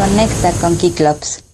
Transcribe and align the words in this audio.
Conecta 0.00 0.50
con 0.62 0.78
Kiklops. 0.78 1.49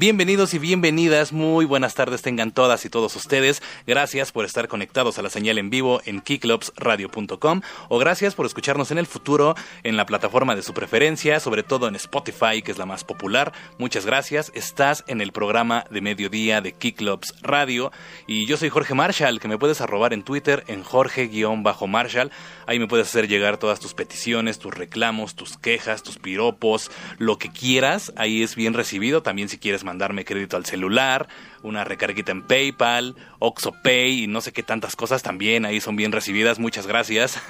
Bienvenidos 0.00 0.54
y 0.54 0.58
bienvenidas, 0.58 1.30
muy 1.30 1.66
buenas 1.66 1.94
tardes 1.94 2.22
tengan 2.22 2.52
todas 2.52 2.86
y 2.86 2.88
todos 2.88 3.14
ustedes. 3.16 3.62
Gracias 3.86 4.32
por 4.32 4.46
estar 4.46 4.66
conectados 4.66 5.18
a 5.18 5.22
la 5.22 5.28
señal 5.28 5.58
en 5.58 5.68
vivo 5.68 6.00
en 6.06 6.22
kicklopsradio.com 6.22 7.60
o 7.90 7.98
gracias 7.98 8.34
por 8.34 8.46
escucharnos 8.46 8.90
en 8.92 8.96
el 8.96 9.06
futuro 9.06 9.54
en 9.82 9.98
la 9.98 10.06
plataforma 10.06 10.56
de 10.56 10.62
su 10.62 10.72
preferencia, 10.72 11.38
sobre 11.38 11.64
todo 11.64 11.86
en 11.86 11.96
Spotify, 11.96 12.62
que 12.64 12.72
es 12.72 12.78
la 12.78 12.86
más 12.86 13.04
popular. 13.04 13.52
Muchas 13.76 14.06
gracias. 14.06 14.50
Estás 14.54 15.04
en 15.06 15.20
el 15.20 15.32
programa 15.32 15.84
de 15.90 16.00
mediodía 16.00 16.62
de 16.62 16.72
Kicklops 16.72 17.34
Radio 17.42 17.92
y 18.26 18.46
yo 18.46 18.56
soy 18.56 18.70
Jorge 18.70 18.94
Marshall, 18.94 19.38
que 19.38 19.48
me 19.48 19.58
puedes 19.58 19.82
arrobar 19.82 20.14
en 20.14 20.22
Twitter 20.22 20.64
en 20.66 20.82
Jorge-Marshall. 20.82 22.30
Ahí 22.66 22.78
me 22.78 22.88
puedes 22.88 23.08
hacer 23.08 23.28
llegar 23.28 23.58
todas 23.58 23.80
tus 23.80 23.92
peticiones, 23.92 24.58
tus 24.58 24.72
reclamos, 24.72 25.34
tus 25.34 25.58
quejas, 25.58 26.02
tus 26.02 26.16
piropos, 26.16 26.90
lo 27.18 27.36
que 27.36 27.52
quieras. 27.52 28.14
Ahí 28.16 28.42
es 28.42 28.56
bien 28.56 28.72
recibido. 28.72 29.22
También 29.22 29.50
si 29.50 29.58
quieres 29.58 29.84
mandarme 29.90 30.24
crédito 30.24 30.56
al 30.56 30.66
celular, 30.66 31.26
una 31.64 31.82
recarguita 31.82 32.30
en 32.30 32.42
PayPal, 32.42 33.16
OxoPay 33.40 34.22
y 34.22 34.26
no 34.28 34.40
sé 34.40 34.52
qué 34.52 34.62
tantas 34.62 34.94
cosas 34.94 35.24
también 35.24 35.64
ahí 35.64 35.80
son 35.80 35.96
bien 35.96 36.12
recibidas. 36.12 36.60
Muchas 36.60 36.86
gracias. 36.86 37.40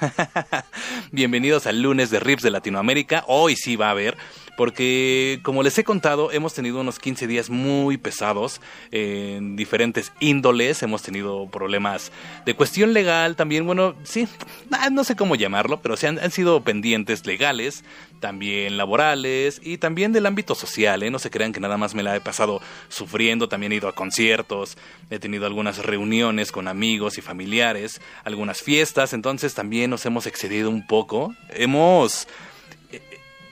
Bienvenidos 1.11 1.67
al 1.67 1.83
lunes 1.83 2.09
de 2.09 2.19
Rips 2.19 2.41
de 2.41 2.49
Latinoamérica. 2.49 3.23
Hoy 3.27 3.55
sí 3.55 3.75
va 3.75 3.89
a 3.89 3.91
haber 3.91 4.17
porque 4.57 5.39
como 5.43 5.63
les 5.63 5.77
he 5.77 5.83
contado, 5.83 6.31
hemos 6.31 6.53
tenido 6.53 6.79
unos 6.81 6.99
15 6.99 7.27
días 7.27 7.49
muy 7.49 7.97
pesados 7.97 8.61
en 8.91 9.55
diferentes 9.55 10.11
índoles, 10.19 10.83
hemos 10.83 11.01
tenido 11.01 11.47
problemas 11.49 12.11
de 12.45 12.53
cuestión 12.53 12.93
legal 12.93 13.35
también, 13.35 13.65
bueno, 13.65 13.95
sí, 14.03 14.27
ah, 14.71 14.89
no 14.89 15.03
sé 15.03 15.15
cómo 15.15 15.35
llamarlo, 15.35 15.81
pero 15.81 15.97
sí 15.97 16.07
han, 16.07 16.31
sido 16.31 16.63
pendientes 16.63 17.25
legales, 17.25 17.83
también 18.19 18.77
laborales 18.77 19.59
y 19.63 19.77
también 19.77 20.13
del 20.13 20.25
ámbito 20.25 20.55
social, 20.55 21.03
¿eh? 21.03 21.11
no 21.11 21.19
se 21.19 21.29
crean 21.29 21.53
que 21.53 21.59
nada 21.59 21.77
más 21.77 21.95
me 21.95 22.03
la 22.03 22.15
he 22.15 22.21
pasado 22.21 22.61
sufriendo, 22.89 23.49
también 23.49 23.71
he 23.71 23.75
ido 23.75 23.87
a 23.87 23.95
conciertos, 23.95 24.77
he 25.09 25.19
tenido 25.19 25.45
algunas 25.45 25.79
reuniones 25.79 26.51
con 26.51 26.67
amigos 26.67 27.17
y 27.17 27.21
familiares, 27.21 28.01
algunas 28.23 28.61
fiestas, 28.61 29.13
entonces 29.13 29.53
también 29.53 29.89
nos 29.89 30.05
hemos 30.05 30.27
excedido 30.27 30.69
un 30.69 30.85
poco, 30.85 31.33
hemos 31.49 32.27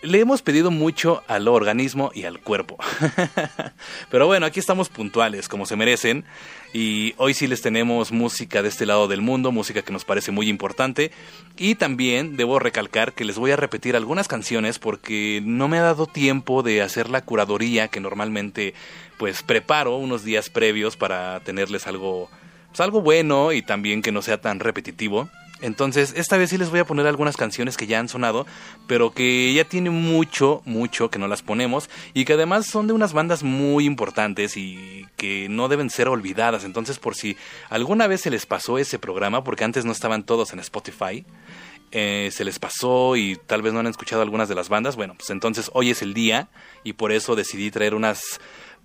le 0.02 0.19
hemos 0.19 0.42
pedido 0.42 0.72
mucho 0.72 1.23
al 1.28 1.47
organismo 1.47 2.11
y 2.14 2.23
al 2.23 2.39
cuerpo. 2.39 2.78
Pero 4.09 4.28
bueno, 4.28 4.45
aquí 4.45 4.59
estamos 4.59 4.89
puntuales, 4.89 5.47
como 5.47 5.66
se 5.66 5.75
merecen. 5.75 6.25
Y 6.73 7.14
hoy 7.17 7.33
sí 7.33 7.47
les 7.47 7.61
tenemos 7.61 8.11
música 8.11 8.61
de 8.61 8.70
este 8.70 8.86
lado 8.86 9.08
del 9.08 9.22
mundo, 9.22 9.52
música 9.52 9.81
que 9.81 9.92
nos 9.92 10.05
parece 10.05 10.31
muy 10.31 10.47
importante. 10.47 11.11
Y 11.58 11.75
también 11.75 12.38
debo 12.38 12.59
recalcar 12.59 13.14
que 13.14 13.25
les 13.25 13.38
voy 13.38 13.52
a 13.52 13.55
repetir 13.55 13.95
algunas 13.95 14.27
canciones 14.27 14.80
porque 14.80 15.42
no 15.44 15.67
me 15.67 15.80
ha 15.80 15.83
dado 15.83 16.05
tiempo 16.05 16.64
de 16.64 16.81
hacer 16.81 17.09
la 17.09 17.22
curaduría 17.22 17.88
que 17.88 18.00
normalmente 18.00 18.73
pues 19.17 19.44
preparo 19.44 19.97
unos 19.97 20.23
días 20.23 20.50
previos 20.50 20.95
para 20.95 21.42
tenerles 21.42 21.88
algo, 21.88 22.30
pues, 22.70 22.80
algo 22.80 23.02
bueno 23.02 23.52
y 23.52 23.61
también 23.61 24.02
que 24.02 24.11
no 24.11 24.22
sea 24.22 24.39
tan 24.39 24.59
repetitivo. 24.59 25.30
Entonces, 25.62 26.14
esta 26.16 26.38
vez 26.38 26.50
sí 26.50 26.58
les 26.58 26.70
voy 26.70 26.80
a 26.80 26.86
poner 26.86 27.06
algunas 27.08 27.36
canciones 27.36 27.76
que 27.76 27.88
ya 27.88 28.00
han 28.00 28.08
sonado, 28.08 28.46
pero 28.88 29.12
que 29.12 29.54
ya 29.54 29.66
tiene 29.66 29.90
mucho, 29.90 30.62
mucho 30.66 31.10
que 31.10 31.20
no 31.20 31.28
las 31.28 31.42
ponemos 31.42 31.90
y 32.14 32.26
que 32.26 32.34
además 32.34 32.66
son 32.66 32.88
de 32.88 32.94
unas 32.94 33.14
bandas 33.14 33.44
muy 33.44 33.86
importantes 33.86 34.56
y 34.56 35.06
que 35.18 35.48
no 35.50 35.68
deben 35.68 35.90
ser 35.90 36.08
olvidadas. 36.08 36.64
Entonces, 36.64 37.00
por 37.00 37.16
si 37.16 37.36
alguna 37.70 38.08
vez 38.08 38.22
se 38.22 38.30
les 38.30 38.46
pasó 38.46 38.78
ese 38.78 39.00
programa, 39.00 39.44
porque 39.44 39.64
antes 39.64 39.86
no 39.86 39.92
estaban 39.92 40.24
todos 40.24 40.54
en 40.54 40.60
Spotify, 40.60 41.26
eh, 41.92 42.30
se 42.32 42.45
les 42.45 42.59
pasó 42.59 43.16
y 43.16 43.36
tal 43.36 43.61
vez 43.61 43.73
no 43.73 43.80
han 43.80 43.88
escuchado 43.88 44.22
algunas 44.22 44.50
de 44.50 44.55
las 44.55 44.70
bandas, 44.70 44.95
bueno, 44.95 45.16
pues 45.16 45.30
entonces 45.30 45.70
hoy 45.73 45.92
es 45.92 46.02
el 46.02 46.14
día 46.14 46.50
y 46.83 46.94
por 46.94 47.11
eso 47.11 47.36
decidí 47.36 47.72
traer 47.72 47.95
unas 47.95 48.39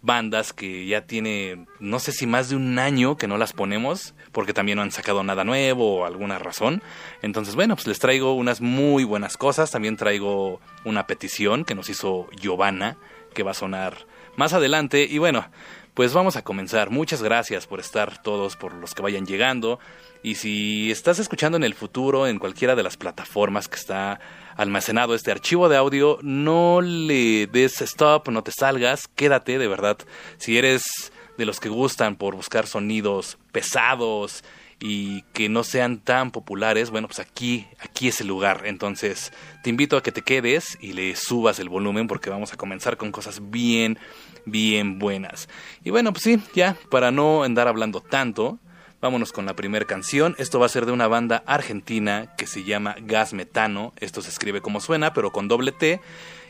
bandas 0.05 0.53
que 0.53 0.87
ya 0.87 1.07
tiene, 1.07 1.65
no 1.81 1.99
sé 1.99 2.13
si 2.13 2.27
más 2.27 2.51
de 2.51 2.57
un 2.57 2.79
año 2.79 3.17
que 3.17 3.27
no 3.27 3.39
las 3.39 3.55
ponemos, 3.55 4.15
porque 4.33 4.53
también 4.53 4.77
no 4.77 4.83
han 4.83 4.93
sacado 4.93 5.23
nada 5.23 5.45
nuevo 5.45 6.01
o 6.01 6.05
alguna 6.05 6.39
razón. 6.39 6.83
Entonces, 7.23 7.55
bueno, 7.55 7.75
pues 7.75 7.87
les 7.87 7.99
traigo 8.01 8.35
unas 8.35 8.61
muy 8.61 9.05
buenas 9.05 9.39
cosas. 9.39 9.71
También 9.71 9.97
traigo 9.97 10.61
una 10.85 11.07
petición 11.07 11.65
que 11.65 11.75
nos 11.75 11.89
hizo 11.89 12.29
Giovanna, 12.39 12.99
que 13.33 13.43
va 13.43 13.53
a 13.53 13.55
sonar 13.55 13.97
más 14.37 14.53
adelante. 14.53 15.07
Y 15.09 15.17
bueno, 15.17 15.47
pues 15.95 16.13
vamos 16.13 16.37
a 16.37 16.43
comenzar. 16.43 16.91
Muchas 16.91 17.23
gracias 17.23 17.67
por 17.67 17.79
estar 17.79 18.21
todos, 18.21 18.57
por 18.57 18.75
los 18.75 18.95
que 18.95 19.03
vayan 19.03 19.27
llegando. 19.27 19.79
Y 20.25 20.35
si 20.35 20.91
estás 20.91 21.21
escuchando 21.21 21.57
en 21.57 21.65
el 21.65 21.75
futuro 21.75 22.27
en 22.27 22.39
cualquiera 22.39 22.75
de 22.75 22.83
las 22.83 22.97
plataformas 22.97 23.69
que 23.69 23.77
está 23.77 24.21
almacenado 24.57 25.15
este 25.15 25.31
archivo 25.31 25.69
de 25.69 25.77
audio, 25.77 26.19
no 26.23 26.81
le 26.81 27.47
des 27.47 27.81
stop, 27.81 28.29
no 28.29 28.43
te 28.43 28.51
salgas, 28.51 29.07
quédate 29.07 29.59
de 29.59 29.69
verdad. 29.69 29.99
Si 30.39 30.59
eres 30.59 31.13
de 31.39 31.47
los 31.47 31.61
que 31.61 31.69
gustan 31.69 32.17
por 32.17 32.35
buscar 32.35 32.67
sonidos 32.67 33.39
pesados 33.53 34.43
y 34.81 35.23
que 35.33 35.49
no 35.49 35.63
sean 35.63 35.99
tan 35.99 36.31
populares, 36.31 36.91
bueno, 36.91 37.07
pues 37.07 37.21
aquí, 37.21 37.67
aquí 37.79 38.09
es 38.09 38.21
el 38.21 38.27
lugar. 38.27 38.63
Entonces, 38.65 39.33
te 39.63 39.71
invito 39.71 39.97
a 39.97 40.03
que 40.03 40.13
te 40.13 40.23
quedes 40.23 40.77
y 40.81 40.93
le 40.93 41.15
subas 41.17 41.59
el 41.59 41.69
volumen 41.69 42.09
porque 42.09 42.31
vamos 42.31 42.53
a 42.53 42.57
comenzar 42.57 42.97
con 42.97 43.13
cosas 43.13 43.51
bien, 43.51 43.99
bien 44.45 44.99
buenas. 44.99 45.49
Y 45.83 45.91
bueno, 45.91 46.13
pues 46.13 46.25
sí, 46.25 46.41
ya, 46.55 46.77
para 46.91 47.11
no 47.11 47.43
andar 47.43 47.69
hablando 47.69 48.01
tanto, 48.01 48.59
Vámonos 49.05 49.33
con 49.33 49.45
la 49.45 49.55
primera 49.55 49.85
canción. 49.85 50.35
Esto 50.39 50.59
va 50.59 50.65
a 50.65 50.71
ser 50.71 50.87
de 50.87 50.93
una 50.93 51.09
banda 51.09 51.43
argentina 51.45 52.35
que 52.39 52.47
se 52.47 52.65
llama 52.65 52.97
Gas 53.03 53.35
Metano. 53.35 53.93
Esto 54.01 54.23
se 54.23 54.31
escribe 54.31 54.63
como 54.63 54.81
suena, 54.81 55.13
pero 55.13 55.31
con 55.31 55.47
doble 55.47 55.73
T. 55.73 56.01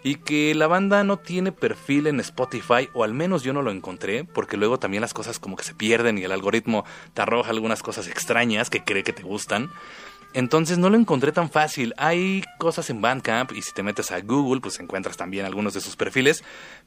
Y 0.04 0.14
que 0.14 0.54
la 0.54 0.68
banda 0.68 1.02
no 1.02 1.18
tiene 1.18 1.50
perfil 1.50 2.06
en 2.06 2.20
Spotify, 2.20 2.88
o 2.94 3.02
al 3.02 3.12
menos 3.12 3.42
yo 3.42 3.52
no 3.52 3.62
lo 3.62 3.72
encontré, 3.72 4.22
porque 4.22 4.56
luego 4.56 4.78
también 4.78 5.00
las 5.00 5.12
cosas 5.12 5.40
como 5.40 5.56
que 5.56 5.64
se 5.64 5.74
pierden 5.74 6.16
y 6.16 6.22
el 6.22 6.30
algoritmo 6.30 6.84
te 7.12 7.22
arroja 7.22 7.50
algunas 7.50 7.82
cosas 7.82 8.06
extrañas 8.06 8.70
que 8.70 8.84
cree 8.84 9.02
que 9.02 9.12
te 9.12 9.24
gustan. 9.24 9.72
Entonces 10.34 10.78
no 10.78 10.90
lo 10.90 10.96
encontré 10.96 11.32
tan 11.32 11.48
fácil. 11.48 11.94
Hay 11.96 12.44
cosas 12.58 12.90
en 12.90 13.00
Bandcamp 13.00 13.52
y 13.52 13.62
si 13.62 13.72
te 13.72 13.82
metes 13.82 14.10
a 14.10 14.20
Google 14.20 14.60
pues 14.60 14.78
encuentras 14.80 15.16
también 15.16 15.46
algunos 15.46 15.74
de 15.74 15.80
sus 15.80 15.96
perfiles, 15.96 16.42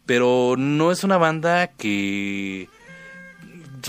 pero 0.05 0.55
no 0.57 0.91
es 0.91 1.03
una 1.03 1.17
banda 1.17 1.67
que 1.67 2.69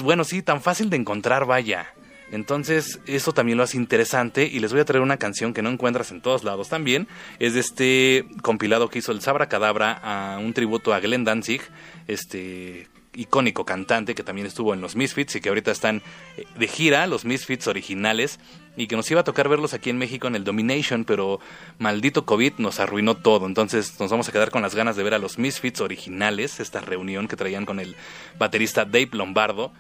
bueno, 0.02 0.24
sí, 0.24 0.42
tan 0.42 0.60
fácil 0.60 0.90
de 0.90 0.96
encontrar, 0.96 1.44
vaya. 1.44 1.88
Entonces, 2.30 3.00
eso 3.06 3.32
también 3.32 3.56
lo 3.56 3.64
hace 3.64 3.78
interesante 3.78 4.44
y 4.44 4.58
les 4.60 4.72
voy 4.72 4.80
a 4.80 4.84
traer 4.84 5.02
una 5.02 5.16
canción 5.16 5.54
que 5.54 5.62
no 5.62 5.70
encuentras 5.70 6.10
en 6.10 6.20
todos 6.20 6.44
lados 6.44 6.68
también. 6.68 7.08
Es 7.38 7.54
de 7.54 7.60
este 7.60 8.26
compilado 8.42 8.90
que 8.90 8.98
hizo 8.98 9.12
el 9.12 9.22
Sabra 9.22 9.48
Cadabra 9.48 9.92
a 9.92 10.38
un 10.38 10.52
tributo 10.52 10.92
a 10.92 11.00
Glenn 11.00 11.24
Danzig, 11.24 11.62
este 12.06 12.88
icónico 13.14 13.64
cantante 13.64 14.14
que 14.14 14.22
también 14.22 14.46
estuvo 14.46 14.74
en 14.74 14.80
los 14.80 14.94
Misfits 14.94 15.36
y 15.36 15.40
que 15.40 15.48
ahorita 15.48 15.72
están 15.72 16.02
eh, 16.36 16.44
de 16.56 16.68
gira, 16.68 17.06
los 17.06 17.24
Misfits 17.24 17.66
originales, 17.66 18.38
y 18.78 18.86
que 18.86 18.94
nos 18.94 19.10
iba 19.10 19.22
a 19.22 19.24
tocar 19.24 19.48
verlos 19.48 19.74
aquí 19.74 19.90
en 19.90 19.98
México 19.98 20.28
en 20.28 20.36
el 20.36 20.44
Domination, 20.44 21.04
pero 21.04 21.40
maldito 21.78 22.24
COVID 22.24 22.54
nos 22.58 22.78
arruinó 22.78 23.16
todo. 23.16 23.44
Entonces 23.46 23.98
nos 23.98 24.08
vamos 24.12 24.28
a 24.28 24.32
quedar 24.32 24.52
con 24.52 24.62
las 24.62 24.76
ganas 24.76 24.94
de 24.94 25.02
ver 25.02 25.14
a 25.14 25.18
los 25.18 25.36
Misfits 25.36 25.80
originales, 25.80 26.60
esta 26.60 26.80
reunión 26.80 27.26
que 27.26 27.34
traían 27.34 27.66
con 27.66 27.80
el 27.80 27.96
baterista 28.38 28.84
Dave 28.84 29.10
Lombardo. 29.12 29.72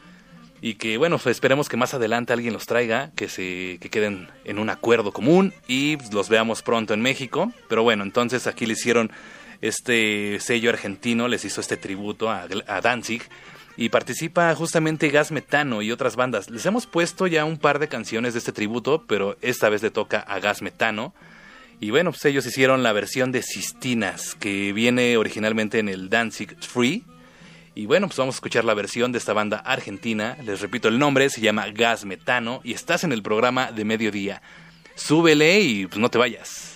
Y 0.60 0.74
que 0.74 0.98
bueno, 0.98 1.16
pues, 1.18 1.36
esperemos 1.36 1.68
que 1.68 1.76
más 1.76 1.94
adelante 1.94 2.32
alguien 2.32 2.52
los 2.52 2.66
traiga, 2.66 3.12
que 3.14 3.28
se 3.28 3.78
que 3.80 3.88
queden 3.88 4.28
en 4.44 4.58
un 4.58 4.68
acuerdo 4.68 5.12
común 5.12 5.54
y 5.68 5.96
los 6.12 6.28
veamos 6.28 6.62
pronto 6.62 6.92
en 6.92 7.00
México. 7.00 7.52
Pero 7.68 7.84
bueno, 7.84 8.02
entonces 8.02 8.48
aquí 8.48 8.66
le 8.66 8.72
hicieron 8.72 9.12
este 9.60 10.40
sello 10.40 10.70
argentino, 10.70 11.28
les 11.28 11.44
hizo 11.44 11.60
este 11.60 11.76
tributo 11.76 12.30
a, 12.30 12.48
a 12.66 12.80
Danzig 12.80 13.22
y 13.78 13.90
participa 13.90 14.52
justamente 14.56 15.08
Gas 15.08 15.30
Metano 15.30 15.82
y 15.82 15.92
otras 15.92 16.16
bandas. 16.16 16.50
Les 16.50 16.66
hemos 16.66 16.86
puesto 16.86 17.28
ya 17.28 17.44
un 17.44 17.58
par 17.58 17.78
de 17.78 17.86
canciones 17.86 18.34
de 18.34 18.40
este 18.40 18.50
tributo, 18.50 19.04
pero 19.06 19.36
esta 19.40 19.68
vez 19.68 19.84
le 19.84 19.92
toca 19.92 20.18
a 20.18 20.40
Gas 20.40 20.62
Metano. 20.62 21.14
Y 21.78 21.90
bueno, 21.90 22.10
pues 22.10 22.24
ellos 22.24 22.44
hicieron 22.44 22.82
la 22.82 22.92
versión 22.92 23.30
de 23.30 23.40
Sistinas, 23.40 24.34
que 24.34 24.72
viene 24.72 25.16
originalmente 25.16 25.78
en 25.78 25.88
el 25.88 26.10
Danzig 26.10 26.56
Free. 26.60 27.04
Y 27.76 27.86
bueno, 27.86 28.08
pues 28.08 28.18
vamos 28.18 28.34
a 28.34 28.38
escuchar 28.38 28.64
la 28.64 28.74
versión 28.74 29.12
de 29.12 29.18
esta 29.18 29.32
banda 29.32 29.58
argentina. 29.58 30.36
Les 30.44 30.60
repito 30.60 30.88
el 30.88 30.98
nombre, 30.98 31.30
se 31.30 31.40
llama 31.40 31.68
Gas 31.70 32.04
Metano 32.04 32.60
y 32.64 32.72
estás 32.72 33.04
en 33.04 33.12
el 33.12 33.22
programa 33.22 33.70
de 33.70 33.84
mediodía. 33.84 34.42
Súbele 34.96 35.60
y 35.60 35.86
pues 35.86 36.00
no 36.00 36.10
te 36.10 36.18
vayas. 36.18 36.67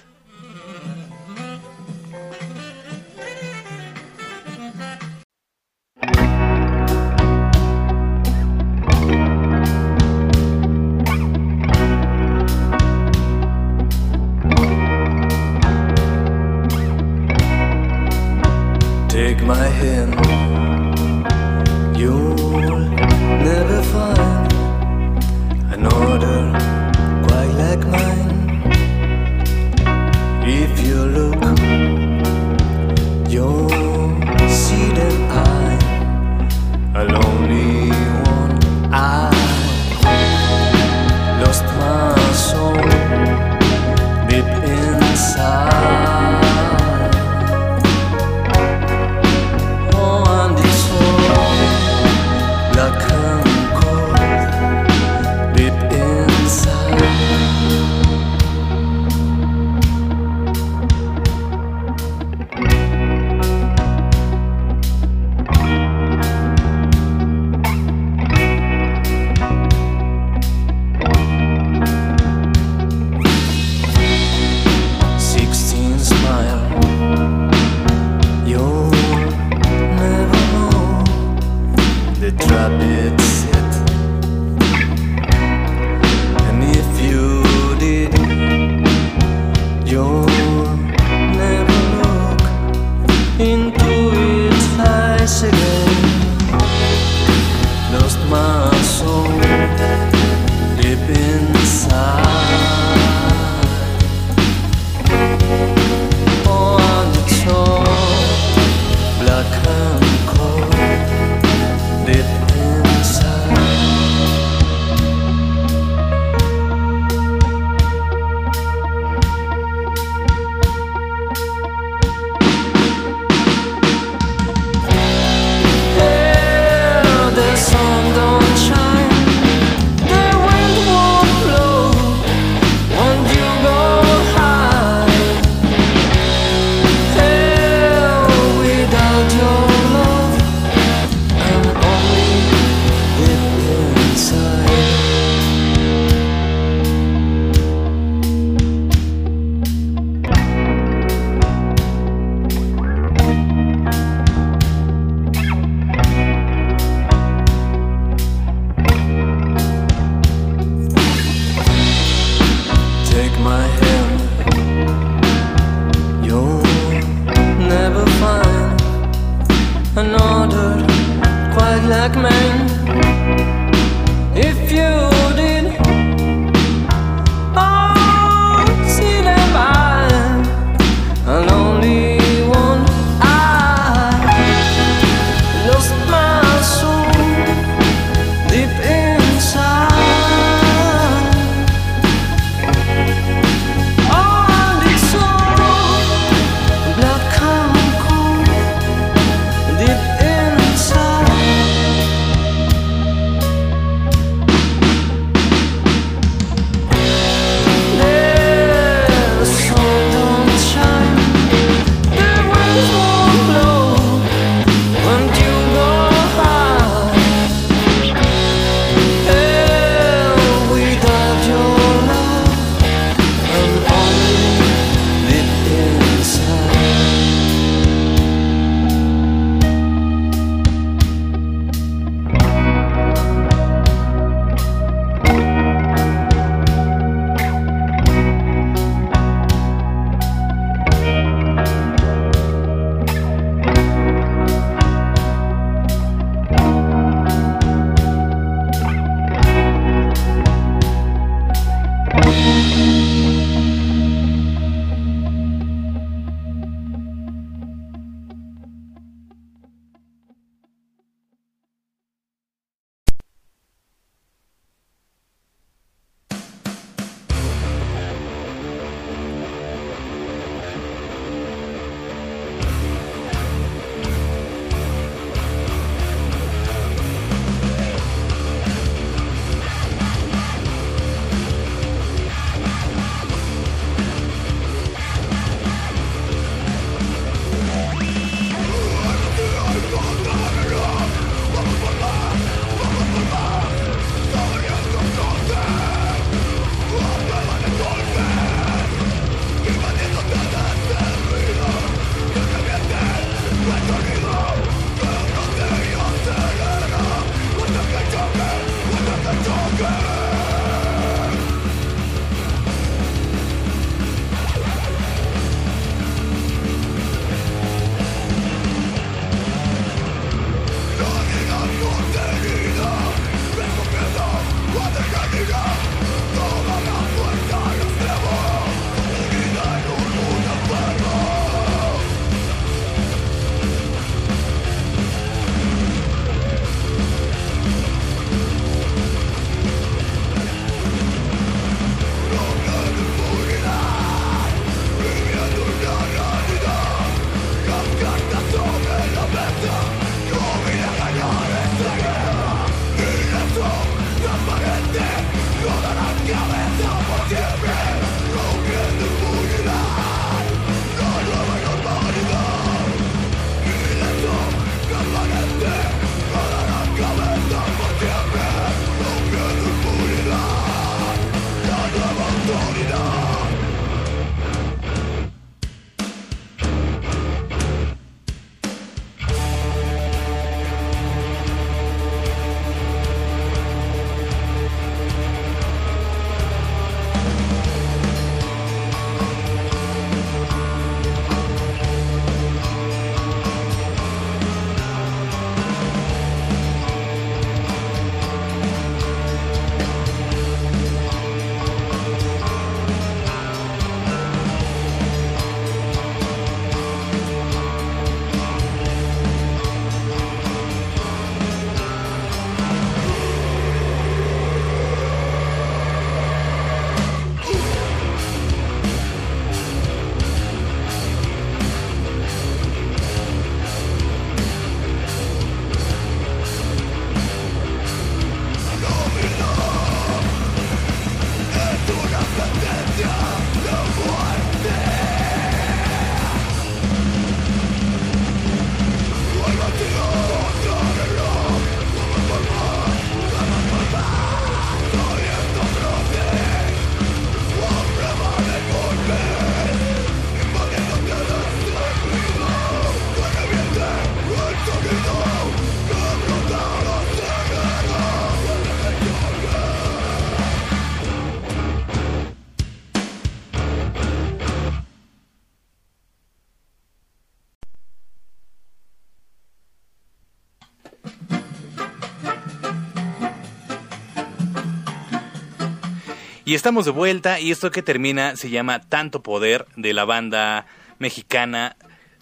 Y 476.52 476.54
estamos 476.54 476.84
de 476.84 476.90
vuelta 476.90 477.40
y 477.40 477.50
esto 477.50 477.70
que 477.70 477.80
termina 477.80 478.36
se 478.36 478.50
llama 478.50 478.82
Tanto 478.82 479.22
Poder 479.22 479.64
de 479.76 479.94
la 479.94 480.04
banda 480.04 480.66
mexicana 480.98 481.76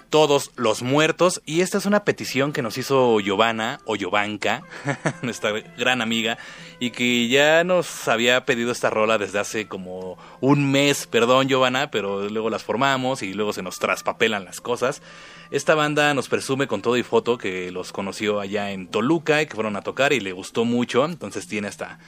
Todos 0.08 0.52
los 0.54 0.82
Muertos. 0.82 1.42
Y 1.46 1.62
esta 1.62 1.78
es 1.78 1.84
una 1.84 2.04
petición 2.04 2.52
que 2.52 2.62
nos 2.62 2.78
hizo 2.78 3.18
Giovanna 3.18 3.80
o 3.86 3.96
Giovanca, 3.96 4.62
nuestra 5.22 5.50
gran 5.76 6.00
amiga, 6.00 6.38
y 6.78 6.92
que 6.92 7.26
ya 7.26 7.64
nos 7.64 8.06
había 8.06 8.44
pedido 8.44 8.70
esta 8.70 8.88
rola 8.88 9.18
desde 9.18 9.40
hace 9.40 9.66
como 9.66 10.16
un 10.40 10.70
mes, 10.70 11.08
perdón 11.08 11.48
Giovanna, 11.48 11.90
pero 11.90 12.28
luego 12.28 12.50
las 12.50 12.62
formamos 12.62 13.24
y 13.24 13.34
luego 13.34 13.52
se 13.52 13.64
nos 13.64 13.80
traspapelan 13.80 14.44
las 14.44 14.60
cosas. 14.60 15.02
Esta 15.50 15.74
banda 15.74 16.14
nos 16.14 16.28
presume 16.28 16.68
con 16.68 16.82
todo 16.82 16.96
y 16.96 17.02
foto 17.02 17.36
que 17.36 17.72
los 17.72 17.90
conoció 17.90 18.38
allá 18.38 18.70
en 18.70 18.86
Toluca 18.86 19.42
y 19.42 19.46
que 19.46 19.56
fueron 19.56 19.74
a 19.74 19.82
tocar 19.82 20.12
y 20.12 20.20
le 20.20 20.30
gustó 20.30 20.64
mucho, 20.64 21.04
entonces 21.04 21.48
tiene 21.48 21.66
hasta 21.66 21.98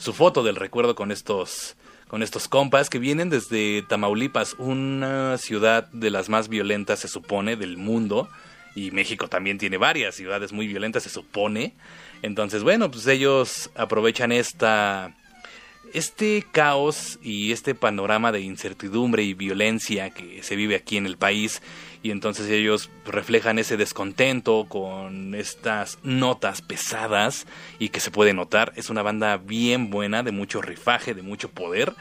su 0.00 0.14
foto 0.14 0.42
del 0.42 0.56
recuerdo 0.56 0.94
con 0.94 1.12
estos 1.12 1.76
con 2.08 2.24
estos 2.24 2.48
compas 2.48 2.90
que 2.90 2.98
vienen 2.98 3.30
desde 3.30 3.82
Tamaulipas, 3.82 4.56
una 4.58 5.38
ciudad 5.38 5.86
de 5.92 6.10
las 6.10 6.28
más 6.28 6.48
violentas 6.48 6.98
se 6.98 7.06
supone 7.06 7.54
del 7.54 7.76
mundo 7.76 8.28
y 8.74 8.90
México 8.90 9.28
también 9.28 9.58
tiene 9.58 9.76
varias 9.76 10.16
ciudades 10.16 10.52
muy 10.52 10.66
violentas 10.66 11.04
se 11.04 11.08
supone. 11.08 11.74
Entonces, 12.22 12.64
bueno, 12.64 12.90
pues 12.90 13.06
ellos 13.06 13.70
aprovechan 13.76 14.32
esta 14.32 15.14
este 15.92 16.44
caos 16.50 17.18
y 17.22 17.52
este 17.52 17.74
panorama 17.74 18.32
de 18.32 18.40
incertidumbre 18.40 19.22
y 19.22 19.34
violencia 19.34 20.10
que 20.10 20.42
se 20.42 20.56
vive 20.56 20.76
aquí 20.76 20.96
en 20.96 21.06
el 21.06 21.16
país 21.16 21.62
y 22.02 22.10
entonces 22.10 22.48
ellos 22.48 22.90
reflejan 23.04 23.58
ese 23.58 23.76
descontento 23.76 24.66
con 24.68 25.34
estas 25.34 25.98
notas 26.02 26.62
pesadas 26.62 27.46
y 27.78 27.90
que 27.90 28.00
se 28.00 28.10
puede 28.10 28.32
notar. 28.32 28.72
Es 28.76 28.88
una 28.88 29.02
banda 29.02 29.36
bien 29.36 29.90
buena, 29.90 30.22
de 30.22 30.32
mucho 30.32 30.62
rifaje, 30.62 31.14
de 31.14 31.22
mucho 31.22 31.50
poder. 31.50 31.92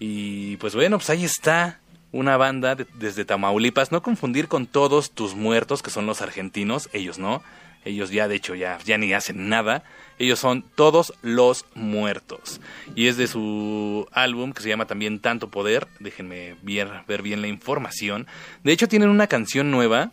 Y 0.00 0.56
pues 0.56 0.74
bueno, 0.74 0.98
pues 0.98 1.10
ahí 1.10 1.24
está 1.24 1.80
una 2.10 2.36
banda 2.36 2.74
desde 2.74 3.24
Tamaulipas. 3.24 3.92
No 3.92 4.02
confundir 4.02 4.48
con 4.48 4.66
todos 4.66 5.12
tus 5.12 5.34
muertos, 5.36 5.82
que 5.82 5.90
son 5.90 6.06
los 6.06 6.22
argentinos, 6.22 6.88
ellos 6.92 7.18
no. 7.18 7.42
Ellos 7.86 8.10
ya, 8.10 8.26
de 8.26 8.34
hecho, 8.34 8.56
ya, 8.56 8.78
ya 8.84 8.98
ni 8.98 9.14
hacen 9.14 9.48
nada. 9.48 9.84
Ellos 10.18 10.40
son 10.40 10.62
todos 10.74 11.14
los 11.22 11.64
muertos. 11.74 12.60
Y 12.96 13.06
es 13.06 13.16
de 13.16 13.28
su 13.28 14.08
álbum 14.10 14.52
que 14.52 14.62
se 14.62 14.68
llama 14.68 14.86
también 14.86 15.20
Tanto 15.20 15.50
Poder. 15.50 15.86
Déjenme 16.00 16.56
ver, 16.62 16.88
ver 17.06 17.22
bien 17.22 17.42
la 17.42 17.46
información. 17.46 18.26
De 18.64 18.72
hecho, 18.72 18.88
tienen 18.88 19.08
una 19.08 19.28
canción 19.28 19.70
nueva 19.70 20.10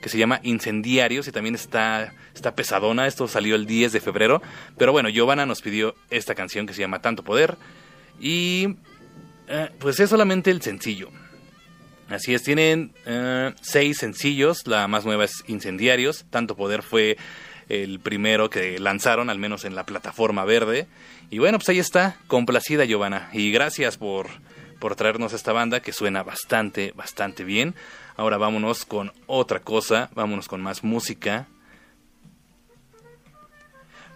que 0.00 0.08
se 0.08 0.16
llama 0.16 0.38
Incendiarios 0.44 1.26
y 1.26 1.32
también 1.32 1.56
está, 1.56 2.14
está 2.36 2.54
pesadona. 2.54 3.08
Esto 3.08 3.26
salió 3.26 3.56
el 3.56 3.66
10 3.66 3.92
de 3.92 4.00
febrero. 4.00 4.40
Pero 4.76 4.92
bueno, 4.92 5.08
Giovanna 5.08 5.44
nos 5.44 5.60
pidió 5.60 5.96
esta 6.10 6.36
canción 6.36 6.68
que 6.68 6.72
se 6.72 6.82
llama 6.82 7.02
Tanto 7.02 7.24
Poder. 7.24 7.56
Y 8.20 8.76
eh, 9.48 9.70
pues 9.80 9.98
es 9.98 10.08
solamente 10.08 10.52
el 10.52 10.62
sencillo. 10.62 11.10
Así 12.08 12.32
es, 12.32 12.42
tienen 12.42 12.92
eh, 13.04 13.52
seis 13.60 13.98
sencillos, 13.98 14.66
la 14.66 14.88
más 14.88 15.04
nueva 15.04 15.24
es 15.24 15.44
Incendiarios, 15.46 16.24
Tanto 16.30 16.56
Poder 16.56 16.82
fue 16.82 17.18
el 17.68 18.00
primero 18.00 18.48
que 18.48 18.78
lanzaron, 18.78 19.28
al 19.28 19.38
menos 19.38 19.66
en 19.66 19.74
la 19.74 19.84
plataforma 19.84 20.46
verde. 20.46 20.86
Y 21.28 21.38
bueno, 21.38 21.58
pues 21.58 21.68
ahí 21.68 21.78
está, 21.78 22.16
complacida 22.26 22.86
Giovanna, 22.86 23.28
y 23.34 23.52
gracias 23.52 23.98
por, 23.98 24.28
por 24.78 24.96
traernos 24.96 25.34
esta 25.34 25.52
banda 25.52 25.80
que 25.80 25.92
suena 25.92 26.22
bastante, 26.22 26.92
bastante 26.96 27.44
bien. 27.44 27.74
Ahora 28.16 28.38
vámonos 28.38 28.86
con 28.86 29.12
otra 29.26 29.60
cosa, 29.60 30.08
vámonos 30.14 30.48
con 30.48 30.62
más 30.62 30.82
música. 30.82 31.46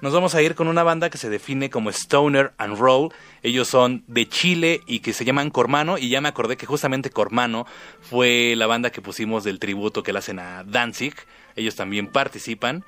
Nos 0.02 0.12
vamos 0.12 0.34
a 0.34 0.42
ir 0.42 0.56
con 0.56 0.66
una 0.66 0.82
banda 0.82 1.10
que 1.10 1.16
se 1.16 1.30
define 1.30 1.70
como 1.70 1.88
Stoner 1.88 2.52
and 2.58 2.76
Roll. 2.76 3.14
Ellos 3.44 3.68
son 3.68 4.02
de 4.08 4.28
Chile 4.28 4.80
y 4.84 4.98
que 4.98 5.12
se 5.12 5.24
llaman 5.24 5.50
Cormano. 5.50 5.96
Y 5.96 6.08
ya 6.08 6.20
me 6.20 6.28
acordé 6.28 6.56
que 6.56 6.66
justamente 6.66 7.08
Cormano 7.08 7.68
fue 8.00 8.54
la 8.56 8.66
banda 8.66 8.90
que 8.90 9.00
pusimos 9.00 9.44
del 9.44 9.60
tributo 9.60 10.02
que 10.02 10.12
le 10.12 10.18
hacen 10.18 10.40
a 10.40 10.64
Danzig. 10.64 11.14
Ellos 11.54 11.76
también 11.76 12.08
participan. 12.08 12.84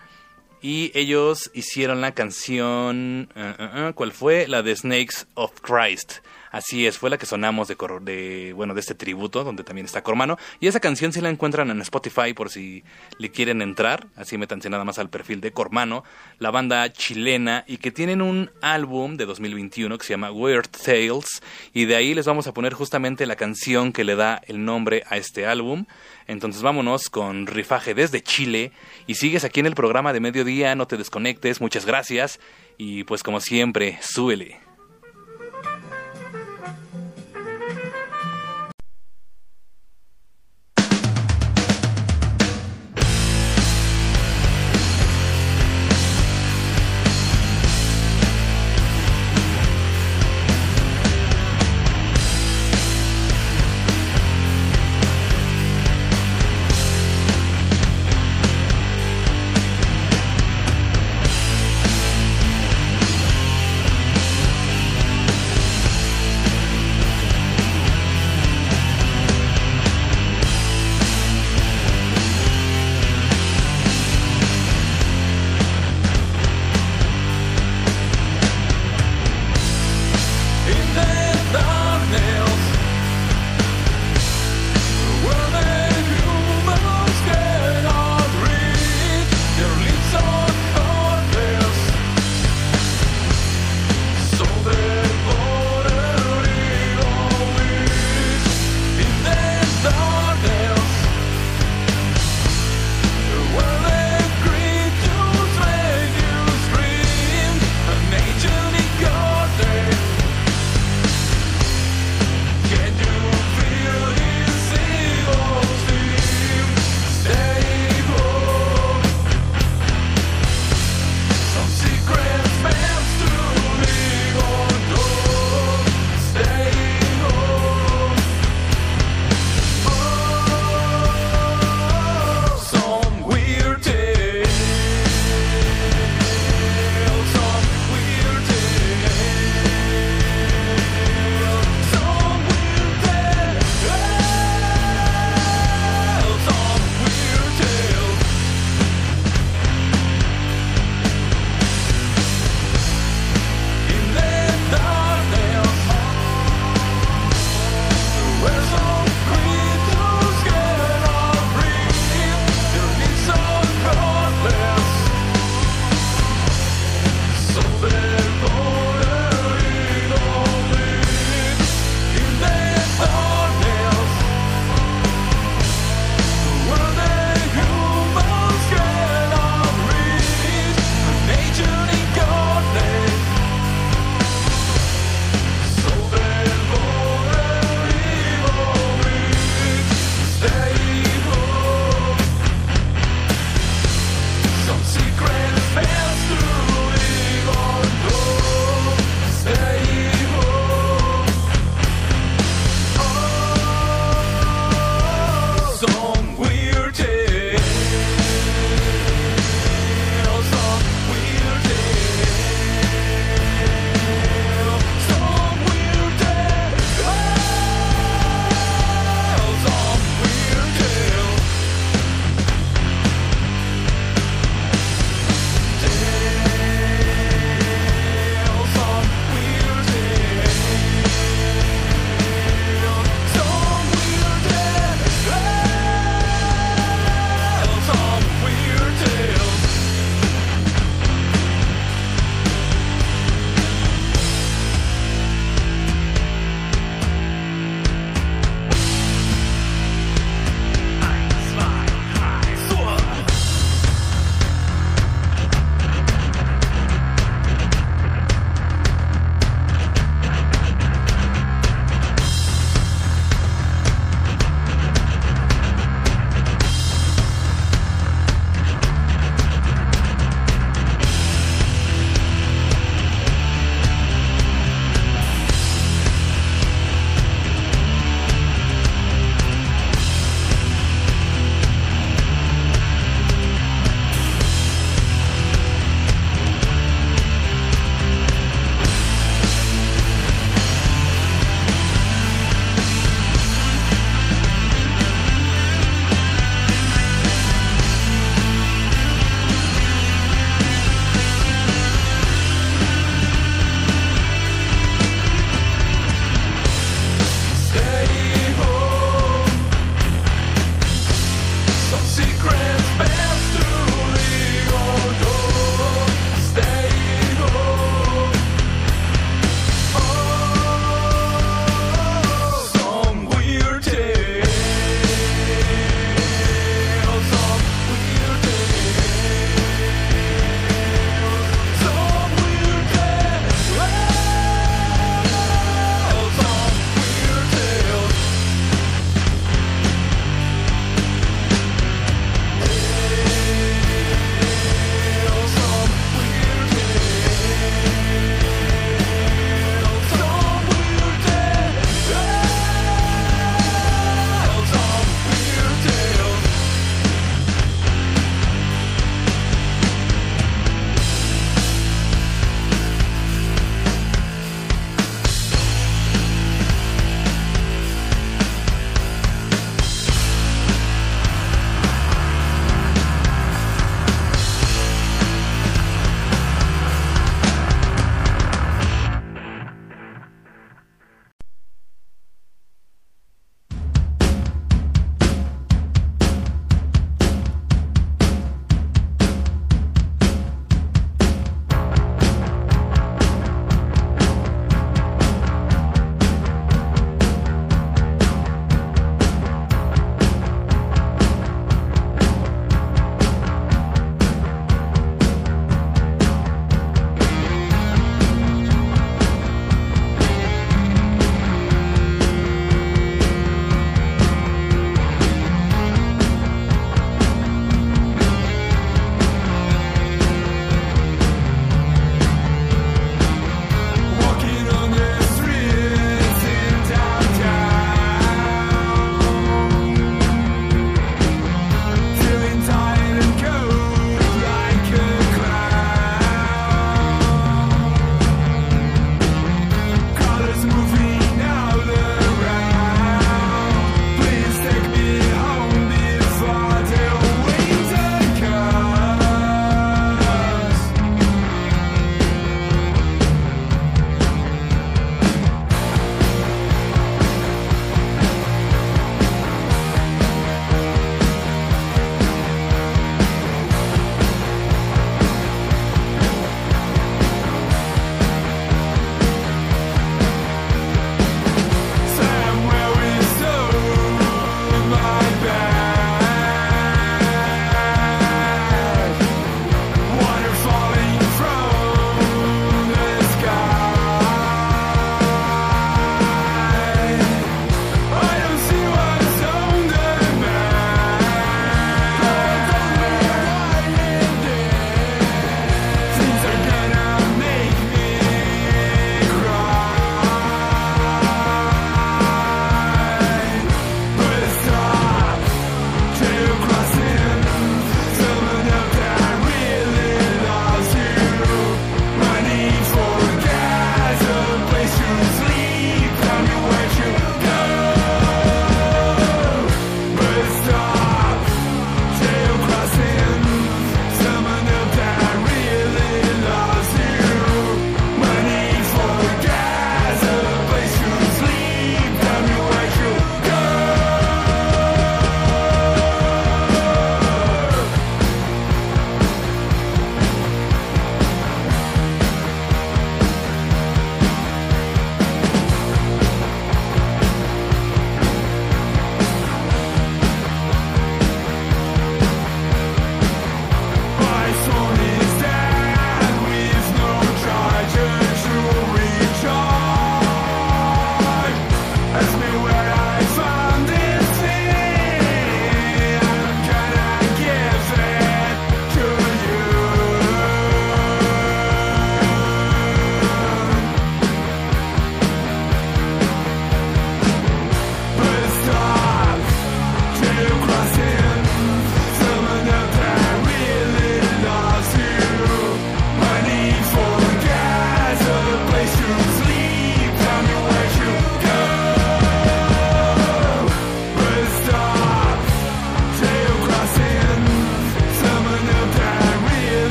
Y 0.61 0.91
ellos 0.99 1.53
hicieron 1.55 2.01
la 2.01 2.15
canción. 2.15 3.29
Uh, 3.37 3.63
uh, 3.63 3.89
uh, 3.91 3.93
¿Cuál 3.93 4.11
fue? 4.11 4.49
La 4.49 4.65
de 4.65 4.75
Snakes 4.75 5.27
of 5.35 5.61
Christ. 5.61 6.15
Así 6.55 6.87
es, 6.87 6.99
fue 6.99 7.11
la 7.11 7.19
que 7.19 7.27
sonamos 7.27 7.67
de, 7.67 7.77
de, 8.03 8.53
bueno, 8.53 8.75
de 8.75 8.81
este 8.81 8.95
tributo, 8.95 9.43
donde 9.43 9.65
también 9.65 9.87
está 9.87 10.05
Cormano. 10.05 10.39
Y 10.61 10.69
esa 10.69 10.79
canción 10.79 11.13
sí 11.13 11.21
la 11.21 11.29
encuentran 11.29 11.69
en 11.69 11.81
Spotify 11.81 12.33
por 12.33 12.49
si 12.49 12.85
le 13.19 13.33
quieren 13.33 13.61
entrar. 13.61 14.07
Así 14.15 14.39
métanse 14.39 14.71
nada 14.71 14.85
más 14.85 15.01
al 15.01 15.11
perfil 15.11 15.41
de 15.41 15.51
Cormano, 15.51 16.05
la 16.39 16.53
banda 16.53 16.93
chilena, 16.93 17.65
y 17.67 17.79
que 17.79 17.91
tienen 17.91 18.23
un 18.23 18.53
álbum 18.63 19.17
de 19.17 19.27
2021 19.27 19.99
que 19.99 20.07
se 20.07 20.13
llama 20.13 20.31
Weird 20.31 20.69
Tales. 20.69 21.43
Y 21.73 21.87
de 21.87 21.97
ahí 21.97 22.15
les 22.15 22.27
vamos 22.27 22.47
a 22.47 22.55
poner 22.55 22.73
justamente 22.73 23.27
la 23.27 23.35
canción 23.35 23.93
que 23.93 24.05
le 24.05 24.15
da 24.15 24.41
el 24.47 24.65
nombre 24.65 25.03
a 25.09 25.17
este 25.17 25.47
álbum. 25.47 25.87
Entonces 26.29 26.63
vámonos 26.63 27.11
con 27.11 27.49
Rifaje 27.49 27.95
desde 27.95 28.23
Chile. 28.23 28.71
Y 29.09 29.17
sigues 29.17 29.43
aquí 29.43 29.59
en 29.59 29.67
el 29.67 29.75
programa 29.75 30.13
de 30.13 30.21
mediodía, 30.21 30.77
no 30.77 30.87
te 30.87 30.97
desconectes, 30.97 31.61
muchas 31.61 31.85
gracias. 31.85 32.39
Y 32.79 33.03
pues 33.03 33.25
como 33.25 33.41
siempre, 33.41 33.99
súbele. 34.03 34.64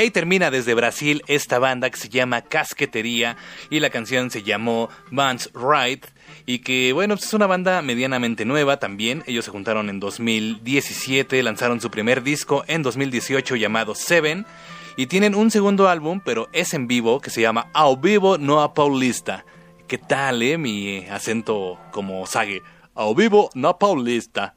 Y 0.00 0.04
ahí 0.04 0.10
termina 0.10 0.50
desde 0.50 0.72
Brasil 0.72 1.22
esta 1.26 1.58
banda 1.58 1.90
que 1.90 1.98
se 1.98 2.08
llama 2.08 2.40
Casquetería 2.40 3.36
y 3.68 3.80
la 3.80 3.90
canción 3.90 4.30
se 4.30 4.42
llamó 4.42 4.88
Man's 5.10 5.50
Right 5.52 6.06
y 6.46 6.60
que 6.60 6.94
bueno, 6.94 7.16
pues, 7.16 7.26
es 7.26 7.34
una 7.34 7.46
banda 7.46 7.82
medianamente 7.82 8.46
nueva 8.46 8.78
también. 8.78 9.22
Ellos 9.26 9.44
se 9.44 9.50
juntaron 9.50 9.90
en 9.90 10.00
2017, 10.00 11.42
lanzaron 11.42 11.82
su 11.82 11.90
primer 11.90 12.22
disco 12.22 12.64
en 12.66 12.82
2018 12.82 13.56
llamado 13.56 13.94
Seven 13.94 14.46
y 14.96 15.04
tienen 15.04 15.34
un 15.34 15.50
segundo 15.50 15.86
álbum, 15.86 16.22
pero 16.24 16.48
es 16.54 16.72
en 16.72 16.86
vivo, 16.86 17.20
que 17.20 17.28
se 17.28 17.42
llama 17.42 17.68
Ao 17.74 17.98
Vivo 17.98 18.38
No 18.38 18.62
a 18.62 18.72
Paulista. 18.72 19.44
¿Qué 19.86 19.98
tal, 19.98 20.40
eh? 20.40 20.56
Mi 20.56 21.04
acento 21.10 21.78
como 21.90 22.24
sague. 22.24 22.62
Ao 22.94 23.14
Vivo 23.14 23.50
No 23.52 23.78
Paulista. 23.78 24.54